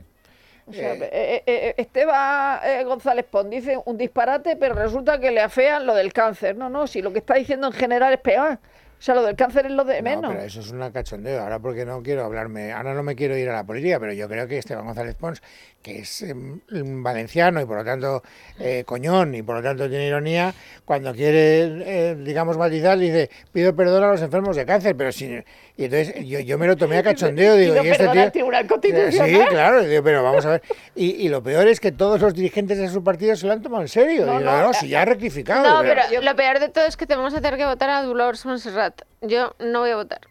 [0.65, 5.31] O sea, Eh, eh, eh, Esteban eh, González Pons dice un disparate, pero resulta que
[5.31, 6.55] le afean lo del cáncer.
[6.55, 8.59] No, no, si lo que está diciendo en general es peor.
[9.03, 10.31] O sea, lo del cáncer es lo de No, menos.
[10.31, 11.41] pero eso es una cachondeo.
[11.41, 14.29] Ahora porque no quiero hablarme, ahora no me quiero ir a la política, pero yo
[14.29, 15.41] creo que Esteban González Pons,
[15.81, 16.61] que es em,
[17.03, 18.23] valenciano y por lo tanto
[18.59, 20.53] eh, coñón y por lo tanto tiene ironía,
[20.85, 25.37] cuando quiere, eh, digamos, matizar, dice, pido perdón a los enfermos de cáncer, pero si...
[25.75, 28.21] Y entonces yo, yo me lo tomé a cachondeo, digo, y este tío...
[29.11, 30.61] Sí, claro, digo, pero vamos a ver.
[30.95, 33.61] Y, y lo peor es que todos los dirigentes de su partido se lo han
[33.63, 34.25] tomado en serio.
[34.25, 35.67] No, Digo, no, no, si ya ha rectificado.
[35.67, 37.89] No, pero- pero lo peor de todo es que te vamos a hacer que votar
[37.89, 39.01] a Dolores Montserrat.
[39.21, 40.21] Yo no voy a votar.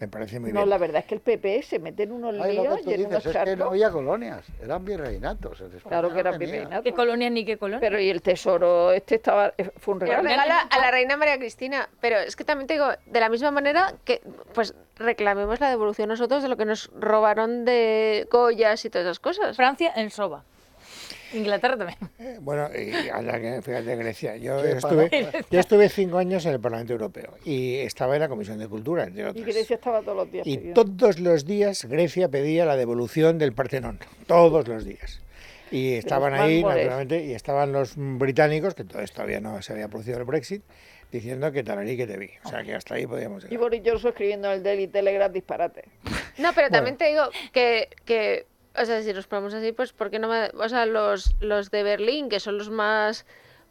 [0.00, 0.70] Me parece muy No, bien.
[0.70, 2.90] la verdad es que el PP se mete en unos Ay, lo líos que tú
[2.90, 5.62] y en unos dices es que no había colonias, eran virreinatos.
[5.86, 6.52] Claro que era no tenía.
[6.54, 6.82] virreinato.
[6.82, 7.80] ¿Qué colonia ni qué colonia?
[7.80, 10.22] Pero y el tesoro, este estaba, eh, fue un regalo.
[10.22, 11.86] regala a la reina María Cristina.
[12.00, 14.22] Pero es que también te digo, de la misma manera que
[14.54, 19.20] pues reclamemos la devolución nosotros de lo que nos robaron de Goyas y todas esas
[19.20, 19.54] cosas.
[19.56, 20.44] Francia en Soba.
[21.32, 21.98] Inglaterra también.
[22.18, 24.36] Eh, Bueno, y que- fíjate Grecia.
[24.36, 25.08] Yo estuve,
[25.50, 29.04] yo estuve cinco años en el Parlamento Europeo y estaba en la Comisión de Cultura,
[29.04, 29.44] entre Y otras.
[29.46, 30.46] Grecia estaba todos los días.
[30.46, 35.20] Y todos los días Grecia pedía la devolución del Partenón, todos los días.
[35.72, 40.18] Y estaban ahí, naturalmente, y estaban los británicos, que entonces todavía no se había producido
[40.18, 40.62] el Brexit,
[41.12, 42.30] diciendo que tararí que te vi.
[42.44, 43.60] O sea, que hasta ahí podíamos Y llegar.
[43.60, 45.84] Boris Johnson escribiendo en el Daily Telegraph disparate.
[46.38, 50.10] No, pero también te digo que, que, o sea, si nos ponemos así, pues, ¿por
[50.10, 53.26] qué no me, o sea, los, los de Berlín, que son los más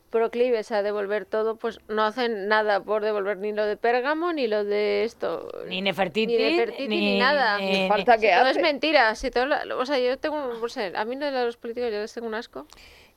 [0.10, 4.48] proclives a devolver todo, pues no hacen nada por devolver ni lo de Pérgamo, ni
[4.48, 5.48] lo de esto.
[5.68, 7.60] Ni Nefertiti, ni, Nefertiti, ni, nada.
[7.60, 8.52] ni- falta que hace.
[8.52, 9.14] es mentira.
[9.14, 12.00] Si todo la- o sea, yo tengo, no sé, a mí de los políticos yo
[12.00, 12.66] les tengo un asco.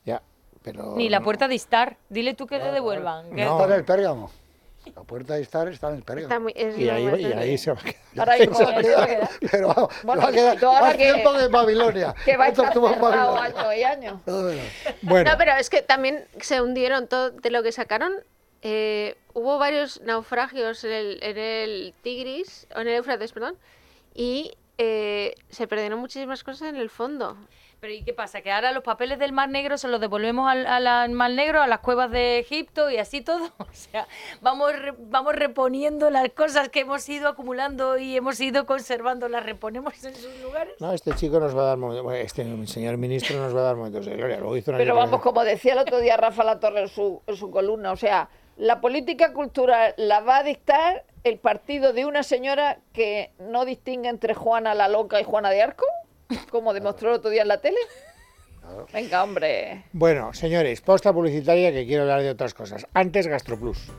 [0.05, 0.21] Ya,
[0.63, 1.25] pero Ni la no.
[1.25, 1.97] puerta de Star.
[2.11, 3.31] Dile tú que le devuelvan.
[3.35, 3.43] No.
[3.43, 4.31] Está en el Pérgamo.
[4.97, 6.03] La puerta de estar está en
[6.41, 7.97] muy, es Y ahí, y ahí se va a quedar.
[8.19, 10.57] Ahora mismo Se va a eso va a quedar, pero vamos, Bueno, se va a
[10.57, 12.15] quedar más que- tiempo que en Babilonia.
[12.25, 13.91] Que va a estar cerrado Babilonia.
[13.91, 14.65] años y verás.
[15.03, 18.13] Bueno, No, pero es que también se hundieron todo de lo que sacaron.
[18.63, 23.57] eh, hubo varios naufragios en el, en el Tigris, o en el Éufrates, perdón,
[24.15, 27.37] y eh, se perdieron muchísimas cosas en el fondo.
[27.83, 28.43] Pero ¿y qué pasa?
[28.43, 31.67] Que ahora los papeles del Mar Negro se los devolvemos al, al Mar Negro, a
[31.67, 33.51] las cuevas de Egipto y así todo.
[33.59, 34.07] O sea,
[34.41, 39.45] vamos, re- vamos reponiendo las cosas que hemos ido acumulando y hemos ido conservando, las
[39.45, 40.75] reponemos en sus lugares.
[40.79, 43.65] No, este chico nos va a dar momentos, bueno, este señor ministro nos va a
[43.65, 44.39] dar momentos de gloria.
[44.39, 47.21] Luego hizo una Pero vamos, como decía el otro día Rafa La Torre en su,
[47.27, 52.07] en su columna, o sea, la política cultural la va a dictar el partido de
[52.07, 55.87] una señora que no distingue entre Juana la Loca y Juana de Arco,
[56.51, 57.79] como demostró el otro día en la tele.
[58.93, 59.85] Venga, hombre.
[59.93, 62.87] Bueno, señores, posta publicitaria que quiero hablar de otras cosas.
[62.95, 63.91] Antes GastroPlus.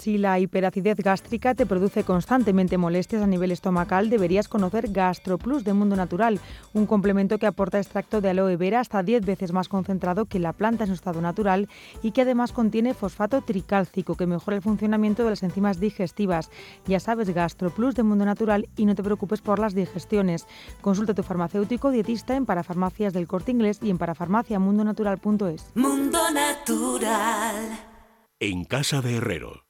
[0.00, 5.74] Si la hiperacidez gástrica te produce constantemente molestias a nivel estomacal, deberías conocer GastroPlus de
[5.74, 6.40] Mundo Natural,
[6.72, 10.54] un complemento que aporta extracto de aloe vera hasta 10 veces más concentrado que la
[10.54, 11.68] planta en su estado natural
[12.02, 16.50] y que además contiene fosfato tricálcico que mejora el funcionamiento de las enzimas digestivas.
[16.86, 20.46] Ya sabes, GastroPlus de Mundo Natural y no te preocupes por las digestiones.
[20.80, 25.72] Consulta a tu farmacéutico o dietista en parafarmacias del Corte Inglés y en parafarmaciamundonatural.es.
[25.74, 27.80] Mundo Natural.
[28.38, 29.69] En casa de Herrero.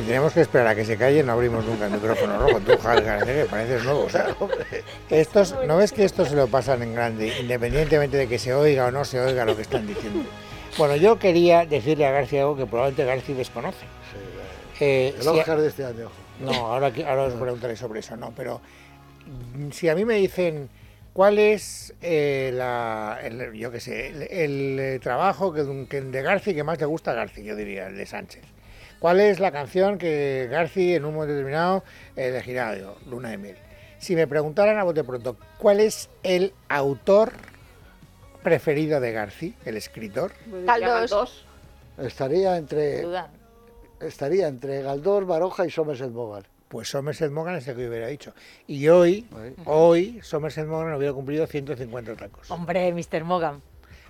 [0.00, 2.60] si tenemos que esperar a que se calle, no abrimos nunca el micrófono rojo.
[2.60, 4.04] Tú, Javier que pareces nuevo.
[4.04, 4.28] o sea,
[5.10, 8.86] estos, ¿No ves que estos se lo pasan en grande, independientemente de que se oiga
[8.86, 10.24] o no se oiga lo que están diciendo?
[10.76, 13.84] Bueno, yo quería decirle a García algo que probablemente García desconoce.
[14.80, 16.10] Eh, El si a- Oscar de este año.
[16.40, 18.60] No, ahora, ahora os preguntaré sobre eso, no, pero
[19.72, 20.68] si a mí me dicen
[21.12, 26.22] cuál es eh, la, el, yo qué sé, el, el, eh, trabajo que, que de
[26.22, 28.44] García que más le gusta a García, yo diría, el de Sánchez.
[28.98, 31.84] ¿Cuál es la canción que García en un momento determinado
[32.16, 32.74] eh, elegirá?
[32.74, 33.56] Digo, Luna de Miel.
[33.98, 37.32] Si me preguntaran a bote pronto, ¿cuál es el autor
[38.42, 40.32] preferido de García, el escritor?
[40.64, 41.44] Galdós.
[41.98, 43.30] Estaría entre, Duda.
[44.00, 46.44] estaría entre Galdós, Baroja y Somerset Maugham.
[46.68, 48.32] Pues Somerset Maugham es el que yo hubiera dicho.
[48.66, 49.28] Y hoy,
[49.64, 52.50] hoy Somerset Maugham hubiera cumplido 150 tacos.
[52.50, 53.24] Hombre, Mr.
[53.24, 53.62] Morgan.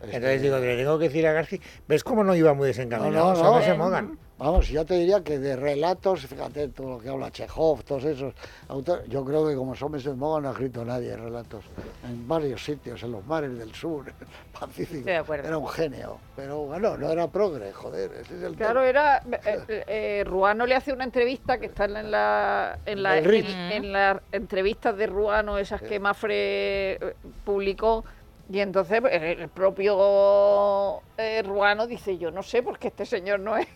[0.03, 3.13] Entonces digo, le tengo que decir a García, ¿ves cómo no iba muy desencaminado?
[3.13, 3.45] No, no, no.
[3.45, 4.19] Somerset Maugham.
[4.39, 8.33] Vamos, yo te diría que de relatos, fíjate, todo lo que habla Chekhov, todos esos
[8.69, 11.65] autores, yo creo que como Somerset Maugham no ha escrito nadie relatos
[12.09, 14.05] en varios sitios, en los mares del sur,
[14.53, 14.99] Pacífico.
[14.99, 15.49] Estoy de acuerdo.
[15.49, 18.87] Era un genio, pero bueno, no era progre, joder, ese es el Claro, tema.
[18.89, 19.23] era.
[19.45, 22.79] eh, eh, Ruano le hace una entrevista que está en la.
[22.87, 28.05] En, la, en, las entrevistas de Ruano, esas que Mafre eh, publicó.
[28.51, 33.41] Y entonces pues, el propio eh, Ruano dice: Yo no sé por qué este señor
[33.41, 33.67] no es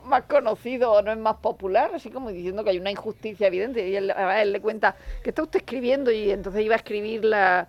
[0.00, 3.86] más conocido o no es más popular, así como diciendo que hay una injusticia evidente.
[3.88, 4.12] Y él,
[4.52, 6.10] le cuenta: ¿Qué está usted escribiendo?
[6.10, 7.68] Y entonces iba a escribir la,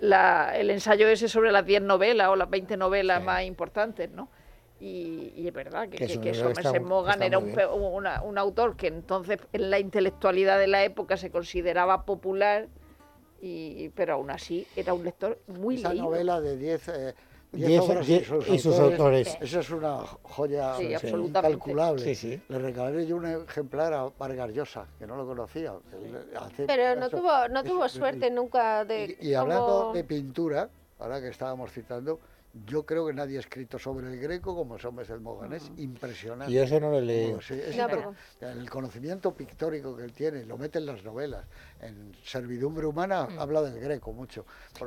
[0.00, 3.26] la- el ensayo ese sobre las 10 novelas o las 20 novelas Sí.
[3.26, 4.28] más importantes, ¿no?
[4.80, 6.74] Y, y es verdad que, Que que, que Somerset
[7.22, 7.54] era un,
[7.94, 12.66] una- un autor que entonces en la intelectualidad de la época se consideraba popular,
[13.40, 16.06] y, pero aún así era un lector muy Esa leído.
[16.06, 17.14] novela de 10 eh,
[17.52, 19.36] diez Diez- obras diez- y sus autores.
[19.40, 22.02] Esa es una joya Sí, incalculable.
[22.02, 22.42] Sí, sí.
[22.48, 25.74] Le regalé yo un ejemplar a Vargas Llosa, que no lo conocía.
[26.40, 29.16] hace- Pero no eso- tuvo, no eso- tuvo suerte nunca de...
[29.20, 32.18] Y, y hablando como- de pintura, ahora que estábamos citando,
[32.66, 35.52] yo creo que nadie ha escrito sobre el greco como Somerset Maugham.
[35.54, 36.52] Es impresionante.
[36.52, 37.40] Y eso no lo he leído.
[37.40, 41.46] Sí, es No, pero- El conocimiento pictórico que él tiene, lo mete en las novelas.
[41.80, 43.38] En Servidumbre Humana Mm.
[43.38, 44.44] habla del greco mucho.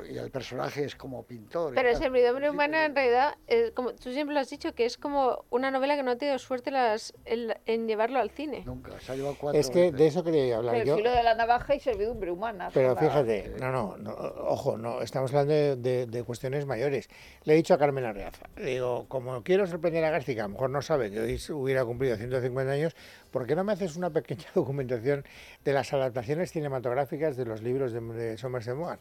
[0.09, 1.73] Y el personaje es como pintor.
[1.73, 2.01] Pero tal.
[2.01, 5.43] Servidumbre Humana sí, en realidad, es como tú siempre lo has dicho, que es como
[5.49, 8.61] una novela que no ha tenido suerte las, en, en llevarlo al cine.
[8.65, 9.97] Nunca, se ha llevado cuatro Es que veces.
[9.97, 10.95] de eso quería hablar el yo.
[10.97, 12.69] filo de la navaja y servidumbre humana.
[12.73, 17.09] Pero fíjate, no, no, no, ojo, no, estamos hablando de, de- de cuestiones mayores.
[17.43, 20.43] Le he dicho a Carmen Arreaza, le digo, como quiero sorprender a García, que a
[20.43, 22.95] lo mejor no sabe que hoy hubiera cumplido 150 años,
[23.31, 25.25] ¿por qué no me haces una pequeña documentación
[25.63, 28.97] de las adaptaciones cinematográficas de los libros de, de Somerset Maugham?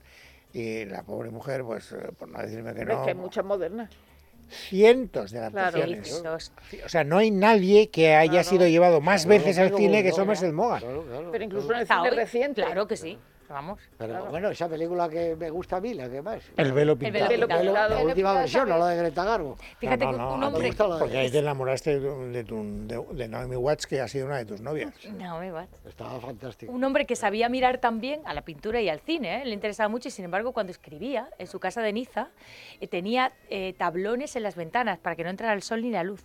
[0.52, 3.44] Y la pobre mujer, pues, eh, por no decirme que no, es que hay muchas
[3.44, 3.90] modernas.
[4.48, 5.58] cientos de Claro.
[5.58, 6.08] adaptaciones.
[6.08, 6.52] Cientos.
[6.84, 8.48] O sea, no hay nadie que haya Claro.
[8.48, 10.80] sido llevado más Claro, veces al claro, cine que claro, Somerset Maugham.
[10.80, 11.80] Claro, claro, Pero incluso claro.
[11.84, 12.62] en el cine reciente.
[12.62, 13.18] Claro que sí.
[13.54, 13.78] Vamos.
[13.96, 16.42] Pero bueno, esa película que me gusta a mí, la que más.
[16.56, 17.72] El velo velo pintado.
[17.72, 19.56] La última pintado versión, no la de Greta Garbo.
[19.78, 20.66] Fíjate No, que no, un no, hombre...
[20.66, 24.08] gusta la Porque ahí te enamoraste de, de tu, de, de Naomi Watts, que ha
[24.08, 24.92] sido una de tus novias.
[25.16, 25.68] No, me va.
[25.86, 26.72] Estaba fantástico.
[26.72, 29.44] Un hombre que sabía mirar también a la pintura y al cine, ¿eh?
[29.44, 32.30] le interesaba mucho y sin embargo cuando escribía en su casa de Niza
[32.80, 36.02] eh, tenía eh, tablones en las ventanas para que no entrara el sol ni la
[36.02, 36.24] luz.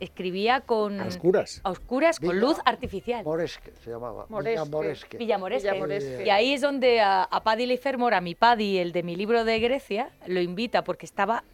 [0.00, 1.00] Escribía con...
[1.00, 1.60] A oscuras.
[1.64, 3.24] a oscuras, con luz artificial.
[3.24, 4.26] Moresque se llamaba.
[4.28, 4.60] Moresque.
[4.60, 5.18] Villa Moresque.
[5.18, 5.70] Villamoresque.
[5.70, 6.24] Villamoresque.
[6.26, 9.44] Y ahí es donde a, a Paddy Leifermor, a mi Paddy, el de mi libro
[9.44, 11.44] de Grecia, lo invita porque estaba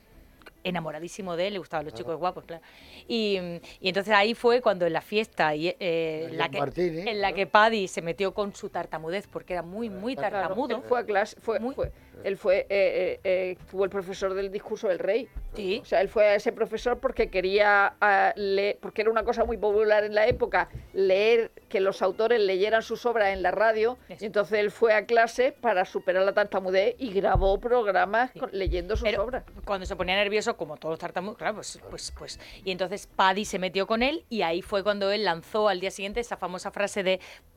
[0.65, 2.63] enamoradísimo de él, le gustaban los chicos guapos, claro.
[3.09, 3.37] Y,
[3.81, 7.89] y entonces ahí fue cuando en la fiesta y, eh, la en la que Paddy
[7.89, 10.83] se metió con su tartamudez porque era muy, muy tartamudo.
[10.83, 11.91] fue a clase, fue, Muy- fue-
[12.25, 15.29] él fue, eh, eh, eh, fue el profesor del discurso del rey.
[15.55, 15.81] Sí.
[15.83, 19.45] O sea, él fue a ese profesor porque quería ah, leer, porque era una cosa
[19.45, 23.99] muy popular en la época, leer, que los autores leyeran sus obras en la radio.
[24.09, 24.25] Eso.
[24.25, 28.97] Y entonces él fue a clase para superar la tartamudez y grabó programas con- leyendo
[28.97, 29.45] sus Pero obras.
[29.67, 32.41] cuando se ponía nervioso, como todos los tartamudos, claro, pues, pues, pues.
[32.65, 35.91] Y entonces Paddy se metió con él y ahí fue cuando él lanzó al día
[35.91, 37.52] siguiente esa famosa frase de "Pa-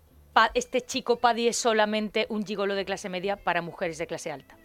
[0.54, 4.56] este chico Paddy es solamente un gigolo de clase media para mujeres de clase alta.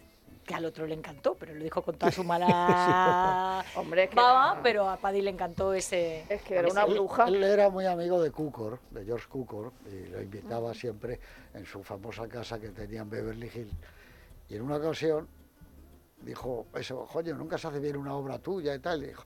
[0.45, 4.15] Que al otro le encantó, pero lo dijo con toda su mala Hombre, es que,
[4.15, 6.25] baba, pero a Paddy le encantó ese...
[6.27, 7.27] es que era una Él- bruja.
[7.27, 11.19] Él, era muy amigo de Cukor, de George Cukor, y lo invitaba siempre
[11.53, 13.73] en su famosa casa que tenía en Beverly Hills.
[14.49, 15.27] Y en una ocasión
[16.23, 19.03] dijo, eso, coño, nunca se hace bien una obra tuya y tal.
[19.03, 19.23] Y dijo,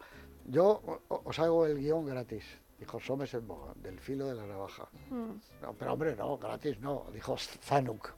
[0.48, 2.44] yo os hago el guion gratis.
[2.86, 4.88] Dijo Somerset Maugham, del filo de la navaja.
[5.10, 7.08] No, pero hombre, no, gratis no.
[7.12, 8.14] Dijo Zanuck.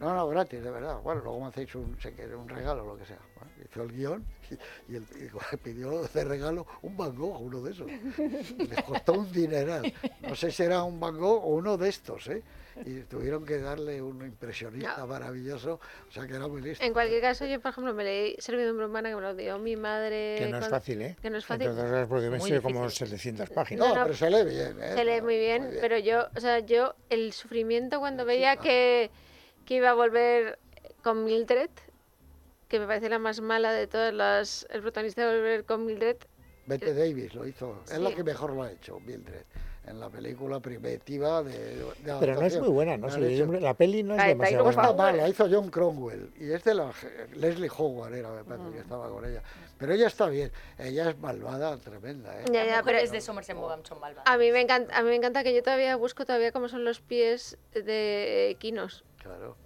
[0.00, 0.98] No, no, gratis, de verdad.
[1.02, 1.96] Bueno, luego me hacéis un,
[2.38, 3.18] un regalo o lo que sea.
[3.36, 5.04] Bueno, hizo el guion y, y el,
[5.52, 7.86] y pidió de regalo un Van Gogh, uno de esos.
[7.88, 9.92] Les costó un dineral.
[10.22, 12.42] No sé si era un Van Gogh o uno de estos, ¿eh?
[12.86, 15.06] Y tuvieron que darle un impresionista No.
[15.06, 16.82] maravilloso, o sea que era muy listo.
[16.82, 19.76] En cualquier caso, yo, por ejemplo, me leí Servidumbre Humana, que me lo dio mi
[19.76, 20.36] madre.
[20.38, 21.16] Que no es fácil, ¿eh?
[21.20, 21.66] Que no es fácil.
[21.66, 23.08] Entre otras cosas, porque me sé como difícil.
[23.08, 23.86] 700 páginas.
[23.86, 24.94] No, no, pero se lee bien, ¿eh?
[24.94, 29.10] Se lee muy bien, pero yo, o sea, yo, el sufrimiento cuando veía que,
[29.70, 30.58] que iba a volver
[31.04, 31.70] con Mildred,
[32.66, 34.66] que me parece la más mala de todas las.
[34.68, 36.16] El protagonista de volver con Mildred.
[36.66, 37.80] Bette Davis lo hizo.
[37.84, 39.44] Es la que mejor lo ha hecho, Mildred,
[39.86, 41.84] en la película primitiva de, de
[42.20, 43.08] Pero no es muy buena, ¿no?
[43.16, 45.12] Le- hecho- la peli no es Ah, demasiado Taylor No está buena.
[45.12, 46.30] mal, la hizo John Cromwell.
[46.38, 46.92] Y es de la
[47.34, 49.42] Leslie Howard, era, me parece que estaba con ella.
[49.78, 50.52] Pero ella está bien.
[50.78, 52.44] Ella es malvada, tremenda, ¿eh?
[52.52, 54.30] Ya, ya, pero mujeres de Somerset Maugham son malvadas.
[54.30, 56.84] a mí me encanta, a mí me encanta que yo todavía busco todavía cómo son
[56.84, 59.56] los pies de equinos, Claro.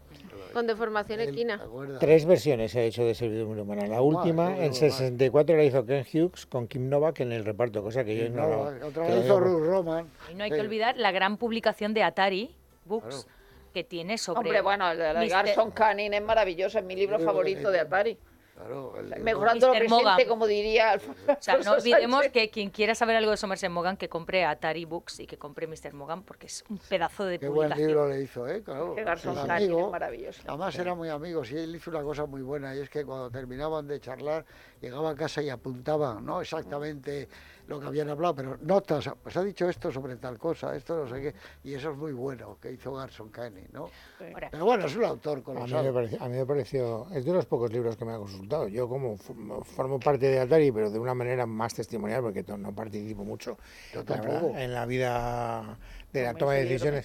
[0.52, 1.60] Con deformación equina.
[2.00, 3.86] Tres versiones se ha hecho de Servidumbre Humana.
[3.86, 4.74] La última, en no.
[4.74, 8.28] 64, la hizo Ken Hughes con Kim Novak en el reparto, cosa que yo no,
[8.28, 8.74] ignoraba.
[8.86, 10.06] otra vez hizo Ruth Roman.
[10.30, 13.38] Y no hay que olvidar la gran publicación de Atari Books Claro.
[13.72, 14.38] que tiene sobre...
[14.40, 15.28] Hombre, bueno, el de.
[15.28, 18.18] Garson Canning es maravilloso, es mi libro favorito de de- Atari.
[18.54, 19.78] Claro, el- Mejorando lo Mr.
[19.80, 20.28] presente, Mogan.
[20.28, 23.96] como diría Alfonso O sea, no olvidemos que quien quiera saber algo de Somerset Maugham,
[23.96, 25.92] que compre Atari Books y que compre Mr.
[25.92, 28.62] Morgan, porque es un pedazo de Qué buen libro le hizo, ¿eh?
[28.62, 28.94] Claro.
[28.94, 30.42] Canning es amigo, maravilloso.
[30.46, 33.28] Además eran muy amigos y él hizo una cosa muy buena y es que cuando
[33.30, 34.44] terminaban de charlar
[34.80, 37.28] llegaba a casa y apuntaban, no exactamente
[37.66, 41.08] lo que habían hablado, pero notas, pues ha dicho esto sobre tal cosa, esto no
[41.08, 43.88] sé qué, y eso es muy bueno que hizo Garson Canning, ¿no?
[44.18, 45.84] Pero bueno, es un autor A mí, colosal.
[45.84, 48.68] me pareció, a mí me pareció, es de los pocos libros que me ha consultado.
[48.68, 53.24] Yo como formo parte de Atari, pero de una manera más testimonial, porque no participo
[53.24, 53.56] mucho
[53.92, 55.78] Yo la en la vida
[56.20, 57.04] de la toma de decisiones.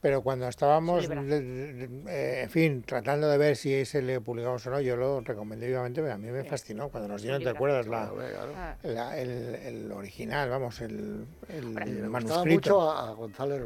[0.00, 1.22] Pero cuando estábamos, libro.
[1.22, 4.80] de- de- de- eh, en fin, tratando de ver si ese le publicamos o no,
[4.80, 6.88] yo lo recomendé vivamente, pero a mí me fascinó.
[6.88, 7.86] Cuando nos dieron, ¿te acuerdas?
[7.86, 12.48] La, el, el original, vamos, el, el gustaba manuscrito.
[12.54, 13.60] mucho a, a González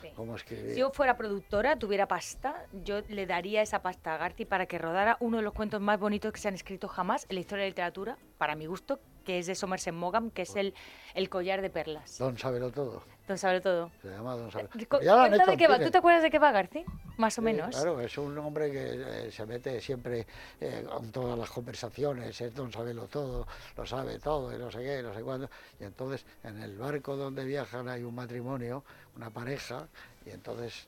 [0.00, 0.08] Sí.
[0.14, 0.74] como escribía.
[0.74, 4.78] Si yo fuera productora, tuviera pasta, yo le daría esa pasta a Garty para que
[4.78, 7.64] rodara uno de los cuentos más bonitos que se han escrito jamás en la historia
[7.64, 10.72] de la literatura, para mi gusto, que es de Somerset Maugham, que es el,
[11.14, 12.16] el collar de perlas.
[12.18, 13.90] Don Sábelo Todo, Don sabe todo.
[14.00, 14.70] se llama Don Sábelo.
[14.78, 15.78] Eh, Ya lo de qué va.
[15.78, 16.82] ¿Tú te acuerdas de qué va, Garci?
[17.18, 17.68] Más o Sí, menos.
[17.76, 20.26] Claro, es un hombre que eh, se mete siempre
[20.60, 24.78] eh, con todas las conversaciones, es don sabelo todo, lo sabe todo, y no sé
[24.78, 25.50] qué, no sé cuándo.
[25.78, 28.82] Y entonces en el barco donde viajan hay un matrimonio,
[29.16, 29.86] una pareja,
[30.24, 30.86] y entonces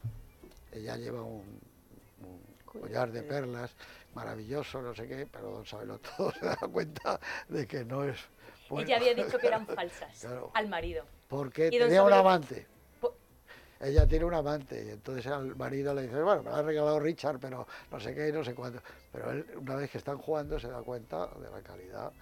[0.72, 1.60] ella lleva un,
[2.22, 3.72] un collar de perlas
[4.14, 8.16] maravilloso, no sé qué, pero don sabelo todo se da cuenta de que no es...
[8.70, 8.86] bueno.
[8.86, 10.50] Ella había dicho que eran falsas Claro.
[10.54, 11.04] al marido.
[11.30, 12.66] Porque tenía un amante.
[13.00, 13.14] Po-
[13.80, 17.00] Ella tiene un amante y entonces al marido le dice, bueno, me lo ha regalado
[17.00, 18.82] Richard, pero no sé qué y no sé cuánto.
[19.12, 22.12] Pero él, una vez que están jugando, se da cuenta de la calidad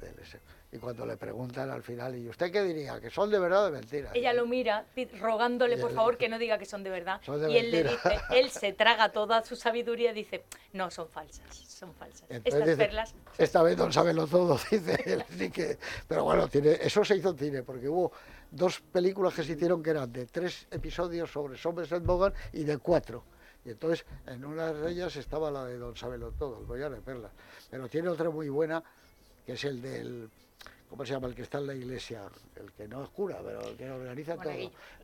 [0.00, 0.40] del ese.
[0.74, 3.00] Y cuando le preguntan al final, ¿y usted qué diría?
[3.00, 4.10] ¿Que son de verdad o de mentira?
[4.12, 4.84] Ella lo mira,
[5.20, 7.20] rogándole por favor que no diga que son de verdad.
[7.24, 10.90] Son de y él le dice, él se traga toda su sabiduría y dice, no,
[10.90, 12.22] son falsas, son falsas.
[12.28, 13.14] Entonces Estas dice, perlas.
[13.38, 15.22] Esta vez don Sabelo todo, dice él.
[15.22, 18.10] Así que, pero bueno, tiene, eso se hizo en cine, porque hubo
[18.50, 22.78] dos películas que se hicieron que eran de tres episodios sobre Somerset Maugham y de
[22.78, 23.22] cuatro.
[23.64, 27.00] Y entonces en una de ellas estaba la de don Sabelo todo, el collar de
[27.00, 27.30] perlas.
[27.70, 28.82] Pero tiene otra muy buena,
[29.46, 30.28] que es el del...
[30.88, 31.28] ¿Cómo se llama?
[31.28, 32.22] El que está en la iglesia,
[32.56, 34.52] el que no es cura, pero el que organiza todo.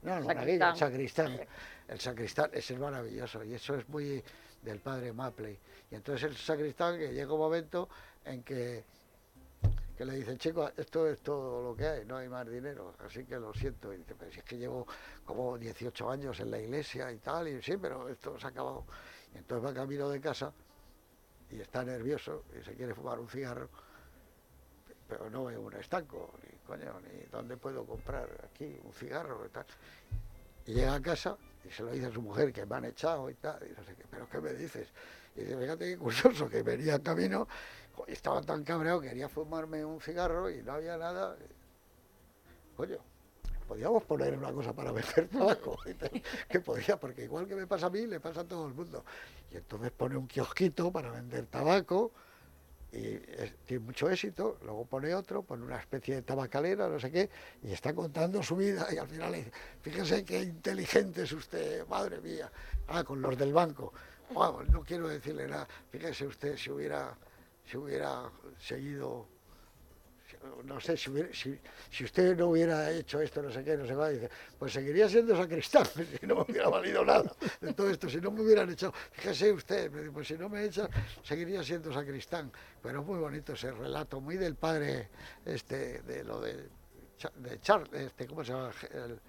[0.03, 0.25] No, el Sacristán.
[0.25, 1.41] monaguillo, el sacristán.
[1.89, 4.23] El sacristán, ese es maravilloso y eso es muy
[4.63, 5.59] del padre Mapley.
[5.91, 7.89] Y entonces el sacristán que llega un momento
[8.25, 8.85] en que,
[9.97, 13.25] que le dice, chico, esto es todo lo que hay, no hay más dinero, así
[13.25, 13.93] que lo siento.
[13.93, 14.87] Y dice, pero si es que llevo
[15.25, 18.85] como 18 años en la iglesia y tal, y sí, pero esto se ha acabado.
[19.35, 20.53] Y entonces va camino de casa
[21.51, 23.69] y está nervioso y se quiere fumar un cigarro,
[25.11, 29.49] pero no ve un estanco, ni coño, ni dónde puedo comprar aquí un cigarro y
[29.49, 29.67] tal.
[30.67, 33.29] Y llega a casa y se lo dice a su mujer que me han echado
[33.29, 34.89] y tal, y no sé qué, pero ¿qué me dices?
[35.35, 37.49] Y dice, fíjate qué curioso, que venía en camino
[38.07, 41.37] y estaba tan cabreado, quería fumarme un cigarro y no había nada.
[42.77, 42.99] Coño,
[43.67, 45.77] podíamos poner una cosa para vender tabaco.
[46.49, 49.05] Que podía, porque igual que me pasa a mí, le pasa a todo el mundo.
[49.51, 52.13] Y entonces pone un kiosquito para vender tabaco
[52.93, 53.07] y
[53.41, 57.31] es- tiene mucho éxito, luego pone otro, pone una especie de tabacalera, no sé qué,
[57.63, 61.87] y está contando su vida y al final le dice, fíjese qué inteligente es usted,
[61.87, 62.51] madre mía,
[62.89, 63.93] ah, con los del banco,
[64.35, 67.17] no quiero decirle nada, fíjese usted si hubiera,
[67.65, 69.27] si hubiera seguido,
[70.65, 71.59] no sé, si, hubiera- si,
[71.91, 75.09] si usted no hubiera hecho esto, no sé qué, no sé qué, dice, pues seguiría
[75.09, 75.85] siendo sacristán,
[76.21, 77.31] si no me hubiera valido nada
[77.61, 80.89] de todo esto, si no me hubieran echado, fíjese usted, pues si no me echan,
[81.23, 82.51] seguiría siendo sacristán,
[82.83, 85.11] pero es muy bonito ese relato, muy del padre,
[85.45, 86.69] este, de lo de,
[87.37, 88.71] de Charles, este, ¿cómo se llama?
[88.93, 89.21] El,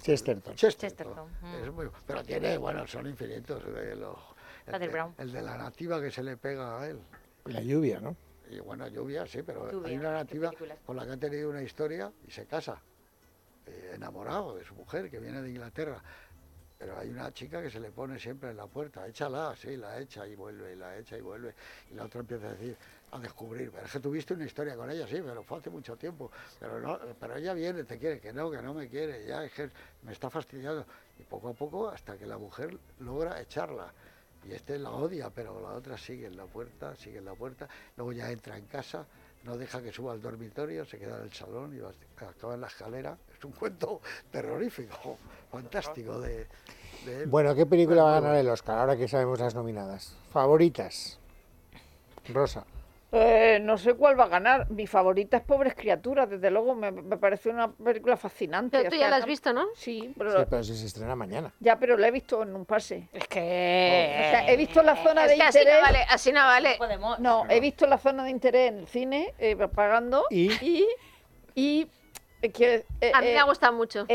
[0.00, 0.54] Chesterton.
[0.56, 1.54] Chesterton, mm.
[1.64, 3.64] Es muy- pero tiene, bueno, son infinitos.
[3.72, 4.18] de los-
[4.66, 4.72] el,
[5.18, 7.00] el de la nativa que se le pega a él.
[7.46, 8.16] La lluvia, ¿no?
[8.52, 10.50] Y bueno, lluvia, sí, pero Lluvia, hay una nativa
[10.84, 12.80] con la que ha tenido una historia y se casa,
[13.66, 16.02] eh, enamorado de su mujer que viene de Inglaterra.
[16.78, 20.00] Pero hay una chica que se le pone siempre en la puerta, échala, sí, la
[20.00, 21.54] echa y vuelve, y la echa y vuelve.
[21.90, 22.76] Y la otra empieza a decir,
[23.12, 25.96] a descubrir, pero es que tuviste una historia con ella, sí, pero fue hace mucho
[25.96, 26.30] tiempo.
[26.58, 29.52] Pero no, pero ella viene, te quiere, que no, que no me quiere, ya es
[29.52, 29.70] que
[30.02, 30.84] me está fastidiando.
[31.18, 33.92] Y poco a poco, hasta que la mujer logra echarla.
[34.44, 37.68] Y este la odia, pero la otra sigue en la puerta, sigue en la puerta,
[37.96, 39.06] luego ya entra en casa,
[39.44, 41.92] no deja que suba al dormitorio, se queda en el salón y va-
[42.28, 43.16] acaba en la escalera.
[43.38, 45.18] Es un cuento terrorífico,
[45.50, 46.46] fantástico de,
[47.06, 47.28] de él.
[47.28, 50.16] Bueno, ¿qué película va a ganar el Oscar ahora que sabemos las nominadas?
[50.32, 51.18] Favoritas.
[52.32, 52.64] Rosa.
[53.14, 54.70] Eh, no sé cuál va a ganar.
[54.70, 56.74] Mi favorita es Pobres Criaturas, desde luego.
[56.74, 58.78] Me, me parece una película fascinante.
[58.78, 59.66] Pero o tú sea, ya la has visto, ¿no?
[59.74, 61.52] Sí, pero, Sí, pero si se estrena mañana.
[61.60, 63.08] ya, pero la he visto en un pase.
[63.12, 64.28] Es O que...
[64.30, 65.78] sea, he visto la zona de Es que así interés.
[65.80, 66.74] no vale, así no vale.
[66.78, 67.18] Podemos.
[67.18, 70.24] No, he visto la zona de interés en el cine, eh, pagando.
[70.30, 70.50] ¿Y?
[70.62, 70.86] Y,
[71.54, 71.82] y,
[72.40, 74.06] eh, eh, A mí me eh, ha gustado mucho.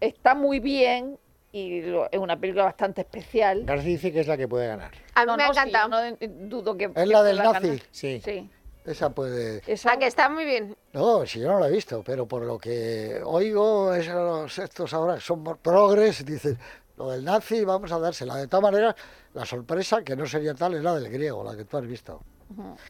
[0.00, 1.18] está muy bien
[1.52, 3.64] y lo- es una película bastante especial.
[3.64, 4.90] García dice que es la que puede ganar.
[5.14, 5.88] A mí No, me ha sí, encantado.
[5.88, 6.16] no
[6.48, 6.84] dudo que.
[6.86, 7.66] Es que la del nazi.
[7.68, 7.82] ganar.
[7.90, 8.20] Sí.
[8.24, 8.50] Sí.
[8.84, 9.60] Esa puede...
[9.66, 10.74] Esa, Ah, que está muy bien.
[10.94, 15.16] No, si yo no la he visto, pero por lo que oigo, esos, estos ahora
[15.16, 16.58] que son progres, dicen,
[16.96, 18.36] lo del nazi vamos a dársela.
[18.36, 18.94] De todas maneras,
[19.34, 22.22] la sorpresa, que no sería tal, es la del griego, la que tú has visto.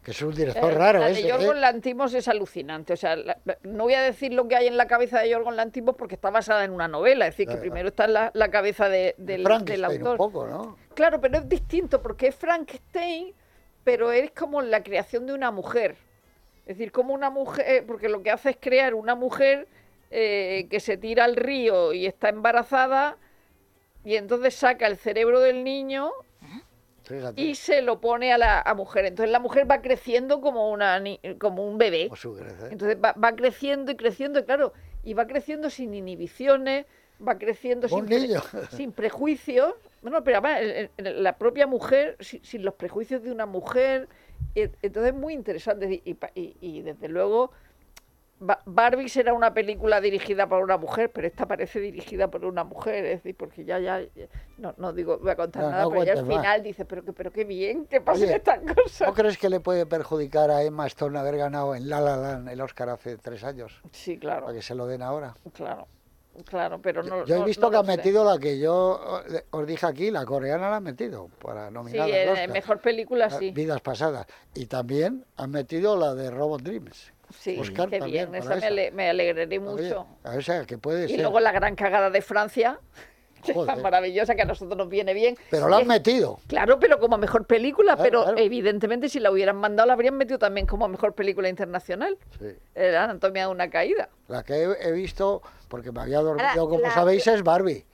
[0.04, 1.60] Que es un director Eh, raro la ese, de Yorgos ¿eh?
[1.60, 2.92] Lantimos es alucinante.
[2.92, 5.54] O sea, la- no voy a decir lo que hay en la cabeza de Yorgos
[5.54, 7.26] Lantimos porque está basada en una novela.
[7.26, 7.60] Es decir, que Claro.
[7.62, 10.16] primero está en la, la cabeza de- del, del un autor.
[10.16, 10.76] poco, ¿no?
[10.94, 13.34] Claro, pero es distinto porque es Frankenstein,
[13.84, 15.96] pero es como la creación de una mujer.
[16.66, 19.66] Es decir, como una mujer, porque lo que hace es crear una mujer
[20.10, 23.16] eh, que se tira al río y está embarazada
[24.04, 26.10] y entonces saca el cerebro del niño
[27.08, 29.06] Fíjate, y se lo pone a la a mujer.
[29.06, 31.02] Entonces la mujer va creciendo como una
[31.38, 32.08] como un bebé.
[32.10, 32.68] crece.
[32.70, 36.86] Entonces va, va creciendo y creciendo, y claro, y va creciendo sin inhibiciones,
[37.26, 38.16] va creciendo sin, pre-
[38.76, 39.74] sin prejuicios.
[40.02, 44.08] Bueno, pero además, el- el- la propia mujer, sin, sin los prejuicios de una mujer.
[44.54, 46.02] e- Entonces es muy interesante.
[46.04, 47.50] Y, y- y desde luego,
[48.40, 53.04] Barbie será una película dirigida por una mujer, pero esta parece dirigida por una mujer.
[53.04, 54.00] Es decir, porque ya, ya,
[54.58, 57.04] no, no digo, voy a contar No, nada, no pero ya al final dices, pero,
[57.04, 59.08] que- pero qué bien que pasen estas cosas.
[59.08, 62.48] ¿No crees que le puede perjudicar a Emma Stone haber ganado en La La Land
[62.48, 63.80] el Oscar hace tres años?
[63.92, 65.34] Sí, claro, Para que se lo den ahora.
[65.52, 65.88] claro,
[66.44, 67.82] claro, pero no Yo he visto que sé.
[67.82, 69.20] metido la que yo
[69.50, 73.24] os dije aquí, la coreana la han metido para Sí, nominar en, en mejor película
[73.26, 73.50] Ah, sí.
[73.50, 74.26] Vidas pasadas.
[74.54, 78.66] Y también han metido la de Robot Dreams, Sí, Oscar qué también bien, esa me,
[78.66, 80.06] ale- me alegraré mucho.
[80.24, 81.20] O sea, que puede Y ser.
[81.20, 82.78] luego la gran cagada de Francia,
[83.54, 83.66] Joder.
[83.74, 85.36] tan maravillosa que a nosotros nos viene bien.
[85.50, 86.40] Pero la han es- metido.
[86.48, 88.38] Claro, pero como mejor película, Claro, pero claro.
[88.38, 92.18] evidentemente si la hubieran mandado la habrían metido también como mejor película internacional.
[92.38, 92.46] Sí.
[92.74, 94.08] Era Anatomía de una caída.
[94.26, 97.84] La que he, he visto, porque me había dormido, Ahora, como la- sabéis, es Barbie.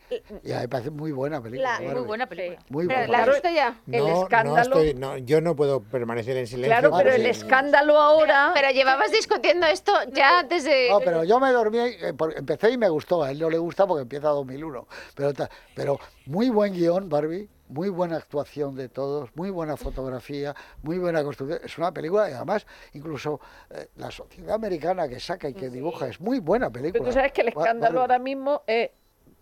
[0.42, 1.80] Y a mí me parece muy buena película.
[1.80, 2.58] La- Muy buena película.
[2.68, 3.06] Muy buena.
[3.08, 3.80] ¿La has visto ya?
[3.90, 4.76] El no escándalo.
[4.76, 6.70] estoy- no, yo no puedo permanecer en silencio.
[6.78, 8.50] Claro, pero el escándalo ahora...
[8.54, 10.90] Pero llevabas discutiendo esto ya desde...
[10.90, 13.22] No, pero yo me dormí, eh, empecé y me gustó.
[13.22, 14.86] A él no le gusta porque empieza 2001.
[15.14, 15.32] Pero,
[15.74, 17.48] pero muy buen guion, Barbie.
[17.66, 21.60] Muy buena actuación de todos, muy buena fotografía, muy buena construcción.
[21.64, 23.40] Es una película y además incluso
[23.70, 26.92] eh, la sociedad americana que saca y que dibuja es muy buena película.
[27.00, 28.90] Pero tú sabes que el escándalo ahora mismo es,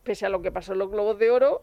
[0.05, 1.62] pese a lo que pasó en los Globos de Oro,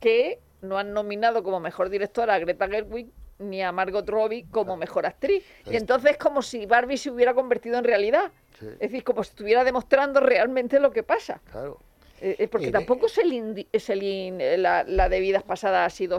[0.00, 4.76] que no han nominado como mejor directora a Greta Gerwig ni a Margot Robbie como
[4.76, 5.44] mejor actriz.
[5.66, 8.32] Y entonces es como si Barbie se hubiera convertido en realidad.
[8.58, 8.66] Sí.
[8.66, 11.40] Es decir, como si estuviera demostrando realmente lo que pasa.
[11.52, 11.78] Claro.
[12.22, 15.86] Eh, eh, porque Y de- tampoco Celine, Di- eh, Celine, la, la de vidas pasadas
[15.92, 16.18] ha sido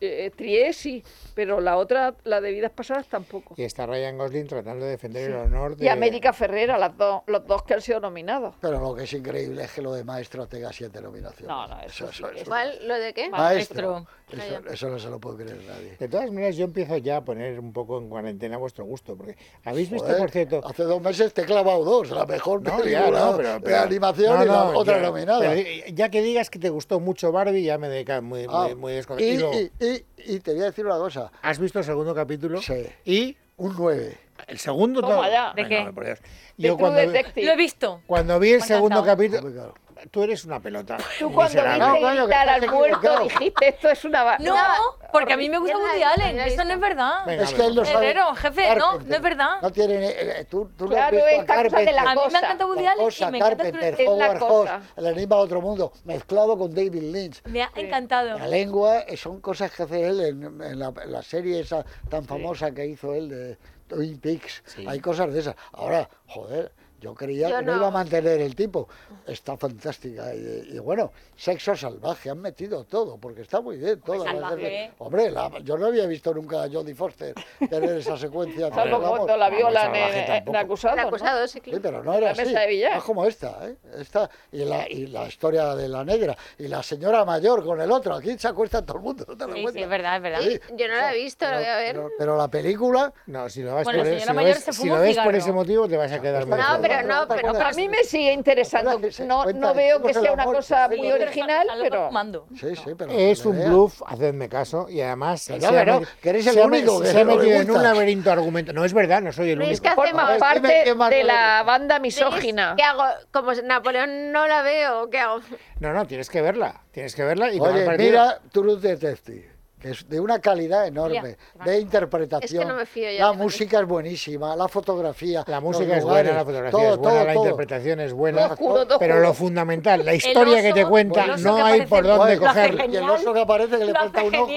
[0.00, 1.02] eh, Trier, sí,
[1.34, 3.54] pero la otra, la de vidas pasadas tampoco.
[3.56, 5.84] Y está Ryan Gosling tratando de defender el honor de...
[5.84, 8.54] Y América Ferrera, las dos, los dos que han sido nominados.
[8.60, 11.48] Pero lo que es increíble es que lo de maestro tenga siete nominaciones.
[11.48, 12.86] No, no, eso sí que es- ¿Cuál?
[12.88, 13.28] ¿Lo de qué?
[13.30, 13.92] Maestro.
[13.92, 14.14] Maestro.
[14.34, 15.96] Eso, eso no se lo puede creer nadie.
[15.98, 19.16] De todas maneras, yo empiezo ya a poner un poco en cuarentena a vuestro gusto,
[19.16, 20.60] porque habéis visto, por cierto...
[20.64, 23.60] Hace dos meses te he clavado dos, la mejor No, película ya, no, pero, de
[23.60, 25.40] pero- animación no, y la no, otra ya- nominada.
[25.40, 28.64] pero eh, ya que digas que te gustó mucho Barbie, ya me dedica muy, Ah,
[28.70, 28.92] muy, muy
[29.34, 29.70] y, desconocido.
[29.80, 32.60] y- y- y te voy a decir una cosa, ¿Has visto el segundo capítulo?
[32.62, 32.86] Sí.
[33.04, 34.18] Y un 9.
[34.48, 35.00] el segundo...
[35.00, 35.22] Todo-.
[35.22, 36.18] ¿De Venga, qué?
[36.56, 37.46] Yo cuando, vi- Detective.
[37.46, 38.02] Lo he visto.
[38.06, 39.74] cuando vi el segundo capítulo...
[40.10, 40.96] Tú eres una pelota.
[41.18, 44.36] Tú cuando viste gritar al muerto dijiste esto es una...
[44.38, 44.74] No, una-
[45.12, 46.40] porque a mí me gusta Woody Allen.
[46.40, 47.24] Eso no es verdad.
[47.26, 48.10] Venga, Es que él no sabe.
[48.10, 49.08] Herrero, jefe, no, Carpenter.
[49.08, 49.50] no es verdad.
[49.62, 49.94] No tiene.
[50.06, 52.20] eh, eh, tú, tú lo has Claro, visto es a causa de la A mí
[52.30, 54.42] me encanta Woody Allen cosa, y me encanta Carpenter, Howard.
[54.42, 57.42] Hawks, el enigma de otro mundo, mezclado con David Lynch.
[57.46, 58.38] Me ha encantado.
[58.38, 61.84] La lengua eh, son cosas que hace él en, en la, en la serie esa
[62.08, 64.62] tan famosa que hizo él de Twin Peaks.
[64.86, 65.54] Hay cosas de esas.
[65.72, 66.72] Ahora, joder,
[67.04, 67.72] yo creía Yo que no.
[67.72, 67.78] no.
[67.78, 68.88] iba a mantener el tipo.
[69.26, 70.34] Está fantástica.
[70.34, 74.24] Y, y bueno, sexo salvaje, han metido todo, porque está muy bien todo.
[74.24, 74.92] salvaje.
[74.98, 77.34] Hombre, la- yo no había visto nunca a Jodie Foster
[77.68, 78.70] tener esa secuencia.
[78.74, 80.58] Salvo cuando la violan en, en tampoco.
[80.58, 81.00] acusado.
[81.00, 81.80] Acusado, sí, Sí, claro.
[81.82, 82.42] pero no era La así.
[82.54, 83.76] mesa es como esta, ¿eh?
[83.98, 87.90] Esta y la, y la historia de la negra y la señora mayor con el
[87.92, 88.14] otro.
[88.14, 90.40] Aquí se acuesta todo el mundo, ¿no te das Sí, es verdad, es verdad.
[90.40, 90.60] Sí.
[90.76, 91.94] Yo no la he visto, la voy a ver.
[91.96, 94.54] Pero, pero la película, No, si lo, vas Bueno, por, la si señora lo mayor
[94.56, 96.58] ves, se si fumó lo un ves por ese motivo, te vas a quedar muy
[96.58, 96.64] No.
[96.96, 97.66] Pero no, ¿te pero?
[97.66, 99.00] A mí me sigue interesando.
[99.00, 102.10] Que No, no veo que se sea una cosa muy que- original, pero...
[102.58, 106.46] sí, sí, pero Es un bluff, hacedme caso, y además Que no, que que eres
[106.46, 108.72] el único que se ha metido en un laberinto argumento.
[108.72, 109.82] No es verdad, no soy el único.
[109.82, 110.08] ¿qué hacemos?
[110.10, 112.74] Forma Dime parte de la banda misógina.
[112.76, 113.04] ¿Qué hago?
[113.32, 115.40] Como Napoleón no la veo, ¿qué hago?
[115.80, 116.82] No, no, tienes que verla.
[116.92, 119.53] Tienes que verla y Oye, mira True Detective, que
[119.84, 122.62] es de una calidad enorme, de interpretación.
[122.62, 125.44] Es que no me fío ya, La música es buenísima, la fotografía.
[125.46, 127.44] La música es lugares, buena, la fotografía todo, es buena, todo, la todo.
[127.44, 128.56] interpretación es buena.
[128.98, 132.84] Pero lo fundamental, la historia que te cuenta, no hay aparece por dónde cogerlo.
[132.86, 134.52] Y el oso que aparece que le falta un ojo.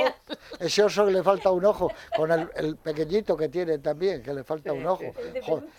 [0.59, 1.91] Ese oso que le falta un ojo.
[2.15, 5.03] Con el, el pequeñito que tiene también, que le falta un ojo.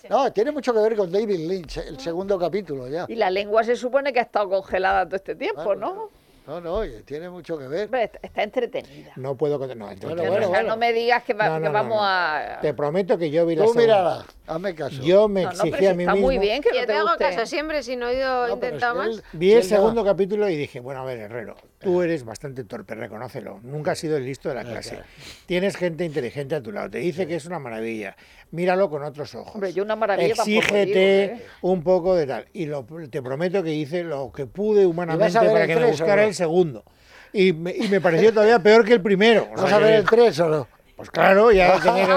[0.09, 3.07] No, tiene mucho que ver con David Lynch, el segundo capítulo ya.
[3.09, 6.11] Y la lengua se supone que ha estado congelada todo este tiempo, ¿no?
[6.49, 7.95] No, no, oye, tiene mucho que ver.
[7.95, 9.13] Está, está entretenida.
[9.17, 9.77] No puedo contar.
[9.77, 10.69] No, entonces- Bueno, o sea, bueno.
[10.71, 12.05] no me digas que, va- No, no, que no, vamos no.
[12.07, 12.59] a...
[12.63, 15.03] Te prometo que yo vi la Tú mírala, hazme caso.
[15.03, 16.27] Yo me No, no, pero exigí si a mí está mismo.
[16.27, 17.25] muy bien que no Yo te te hago guste.
[17.25, 19.23] caso siempre, si no he ido No, pero intentado más.
[19.35, 23.61] Vi el segundo capítulo y dije, bueno, a ver, Herrero, tú eres bastante torpe, reconócelo.
[23.63, 24.95] Nunca has sido el listo de la clase.
[24.95, 25.05] claro.
[25.45, 26.89] Tienes gente inteligente a tu lado.
[26.89, 28.17] Te dice que es una maravilla.
[28.53, 29.55] Míralo con otros ojos.
[29.57, 30.99] Hombre, yo una maravilla Exígete digo,
[31.43, 31.47] ¿eh?
[31.61, 32.47] un poco de tal.
[32.55, 35.89] Y lo- te prometo que hice lo que pude humanamente para que me no?
[35.89, 36.85] el segundo.
[37.33, 39.49] Y me, pareció todavía peor que el primero.
[39.55, 40.69] ¿Vas a ver el 3 o no?
[40.99, 42.13] Pues claro, ya tenía que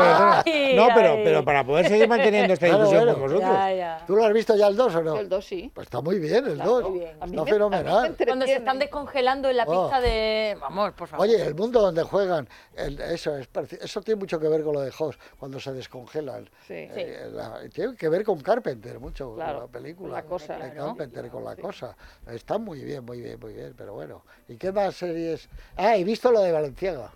[0.49, 0.75] ver.
[0.75, 0.87] No,
[1.23, 3.19] pero, para poder seguir manteniendo esta Claro, discusión bueno.
[3.19, 3.51] con vosotros.
[3.55, 4.03] Ya, ya.
[4.07, 5.17] ¿Tú lo has visto ya el 2 o no?
[5.17, 5.71] El 2 sí.
[5.71, 6.89] Pues está muy bien el 2.
[6.89, 7.15] muy bien.
[7.21, 7.97] A mí Está me- fenomenal.
[8.05, 9.83] a mí me Cuando se están descongelando en la Oh.
[9.83, 10.57] pista de...
[10.59, 11.27] Vamos, por favor.
[11.27, 14.73] Oye, el mundo donde juegan, el- eso, es, pareci- eso tiene mucho que ver con
[14.73, 16.49] lo de Hoss, cuando se descongelan.
[16.67, 16.73] Sí.
[16.73, 20.09] Eh, la- tiene que ver con Carpenter mucho, Claro, con la película.
[20.09, 20.53] con la cosa.
[20.57, 20.87] De Claro.
[20.87, 21.95] Carpenter, con la cosa.
[22.31, 24.23] Está muy bien, muy bien, muy bien, pero bueno.
[24.47, 25.47] ¿Y qué más series?
[25.77, 27.11] Ah, he visto lo de Valenciaga.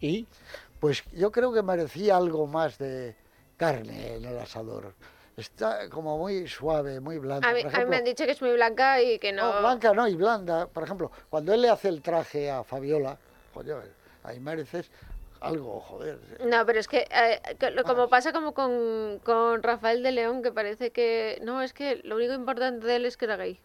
[0.00, 0.26] Y
[0.80, 3.16] Pues yo creo que merecía algo más de
[3.56, 4.94] carne en el asador.
[5.36, 7.48] Está como muy suave, muy blanda.
[7.48, 9.52] A mí, Por a mí me han dicho que es muy blanca y que no...
[9.52, 10.66] no, blanca no, y blanda.
[10.66, 13.18] Por ejemplo, cuando él le hace el traje a Fabiola,
[13.52, 13.78] coño,
[14.22, 14.90] ahí mereces.
[15.40, 16.18] algo, joder.
[16.44, 20.52] No, pero es que, eh, que como pasa como con, con Rafael de León, que
[20.52, 21.38] parece que...
[21.42, 23.60] No, es que lo único importante de él es que era gay.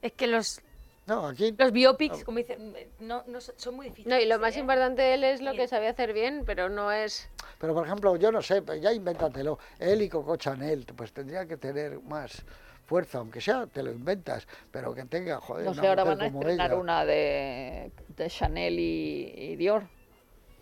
[0.00, 0.60] Es que los,
[1.06, 4.08] No, aquí los biopics, como dicen, no, no son muy difíciles.
[4.08, 4.60] No, y lo más ¿eh?
[4.60, 5.56] importante de él es lo Sí.
[5.58, 7.28] que sabe hacer bien, pero no es...
[7.58, 9.58] Pero por ejemplo, yo no sé, pues ya invéntatelo.
[9.80, 12.44] Él y Coco Chanel, pues tendría que tener más
[12.86, 16.20] fuerza, aunque sea, te lo inventas, pero que tenga, joder, No una sé, ahora van
[16.20, 16.80] a estrenar ella.
[16.80, 19.84] una de, de Chanel y, y Dior.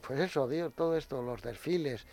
[0.07, 2.07] Pues eso, Dios, todo esto, los desfiles.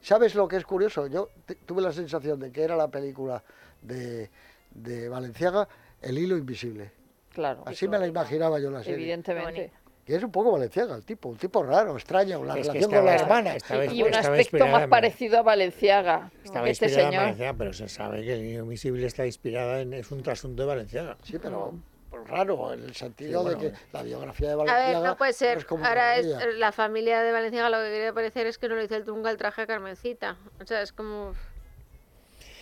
[0.00, 1.06] ¿Sabes lo que es curioso?
[1.08, 1.28] Yo
[1.66, 3.42] tuve la sensación de que era la película
[3.82, 4.30] de,
[4.70, 5.66] de Valenciaga,
[6.02, 6.92] El hilo invisible.
[7.34, 8.94] Claro, Así me la imaginaba yo la serie.
[8.94, 9.72] evidentemente.
[10.06, 13.04] Que es un poco Valenciaga el tipo, un tipo raro, extraño, la Es relación con
[13.06, 13.56] la hermana.
[13.56, 16.30] estaba- Y un estaba aspecto más parecido a Valenciaga.
[16.44, 17.22] Estaba que este inspirada en señor.
[17.24, 20.68] Valenciaga, pero se sabe que el niño invisible está inspirada en es un trasunto de
[20.68, 21.16] Valenciaga.
[21.22, 21.72] Sí, pero
[22.10, 25.08] pues, raro, en el sentido Sí, bueno, de que la biografía de A Valenciaga ver,
[25.08, 25.56] no puede ser.
[25.58, 26.26] es como Ahora es
[26.58, 29.30] la familia de Valenciaga lo que quería parecer es que no le hizo el tunga
[29.30, 30.36] el traje a Carmencita.
[30.62, 31.32] O sea, es como...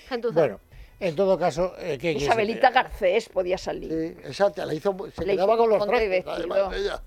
[0.08, 0.38] Gentuza.
[0.40, 0.60] Bueno,
[1.08, 2.12] en todo caso, eh, ¿qué?
[2.12, 3.90] Isabelita Garcés podía salir.
[3.90, 6.24] Sí, exacto, la hizo, se Le quedaba hizo con los trajes.
[6.26, 7.02] además, ella.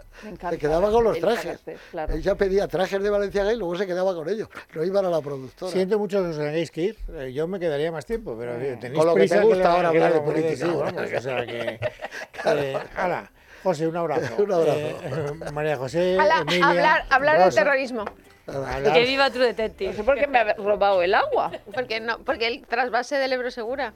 [0.49, 1.45] Se quedaba con los trajes.
[1.45, 2.13] Garcés, claro.
[2.13, 4.47] Ella pedía trajes de Valenciaga y luego se quedaba con ellos.
[4.73, 5.71] No iban a la productora.
[5.71, 6.97] Siento mucho que os tengáis que ir.
[7.13, 9.63] eh, Yo me quedaría más tiempo, pero eh, tenéis Con lo que prisa te gusta
[9.63, 11.79] la- ahora que la hablar de política, sí, vamos, o sea que...
[12.45, 13.31] eh, hala,
[13.65, 14.35] José, un abrazo.
[14.43, 14.77] Un abrazo.
[14.79, 18.05] Eh, María José, Emilia, hablar hablar de Rosa, terrorismo.
[18.47, 19.93] hablar- Que viva True No Detective.
[19.93, 21.51] sé por qué me ha robado el agua.
[21.73, 23.93] Porque no, porque el trasvase del Ebro Segura.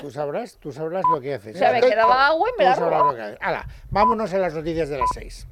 [0.00, 1.54] Tú sabrás, tú sabrás lo que haces.
[1.54, 3.16] O sea, me quedaba agua y me la robado.
[3.90, 5.46] vámonos a las noticias de las seis.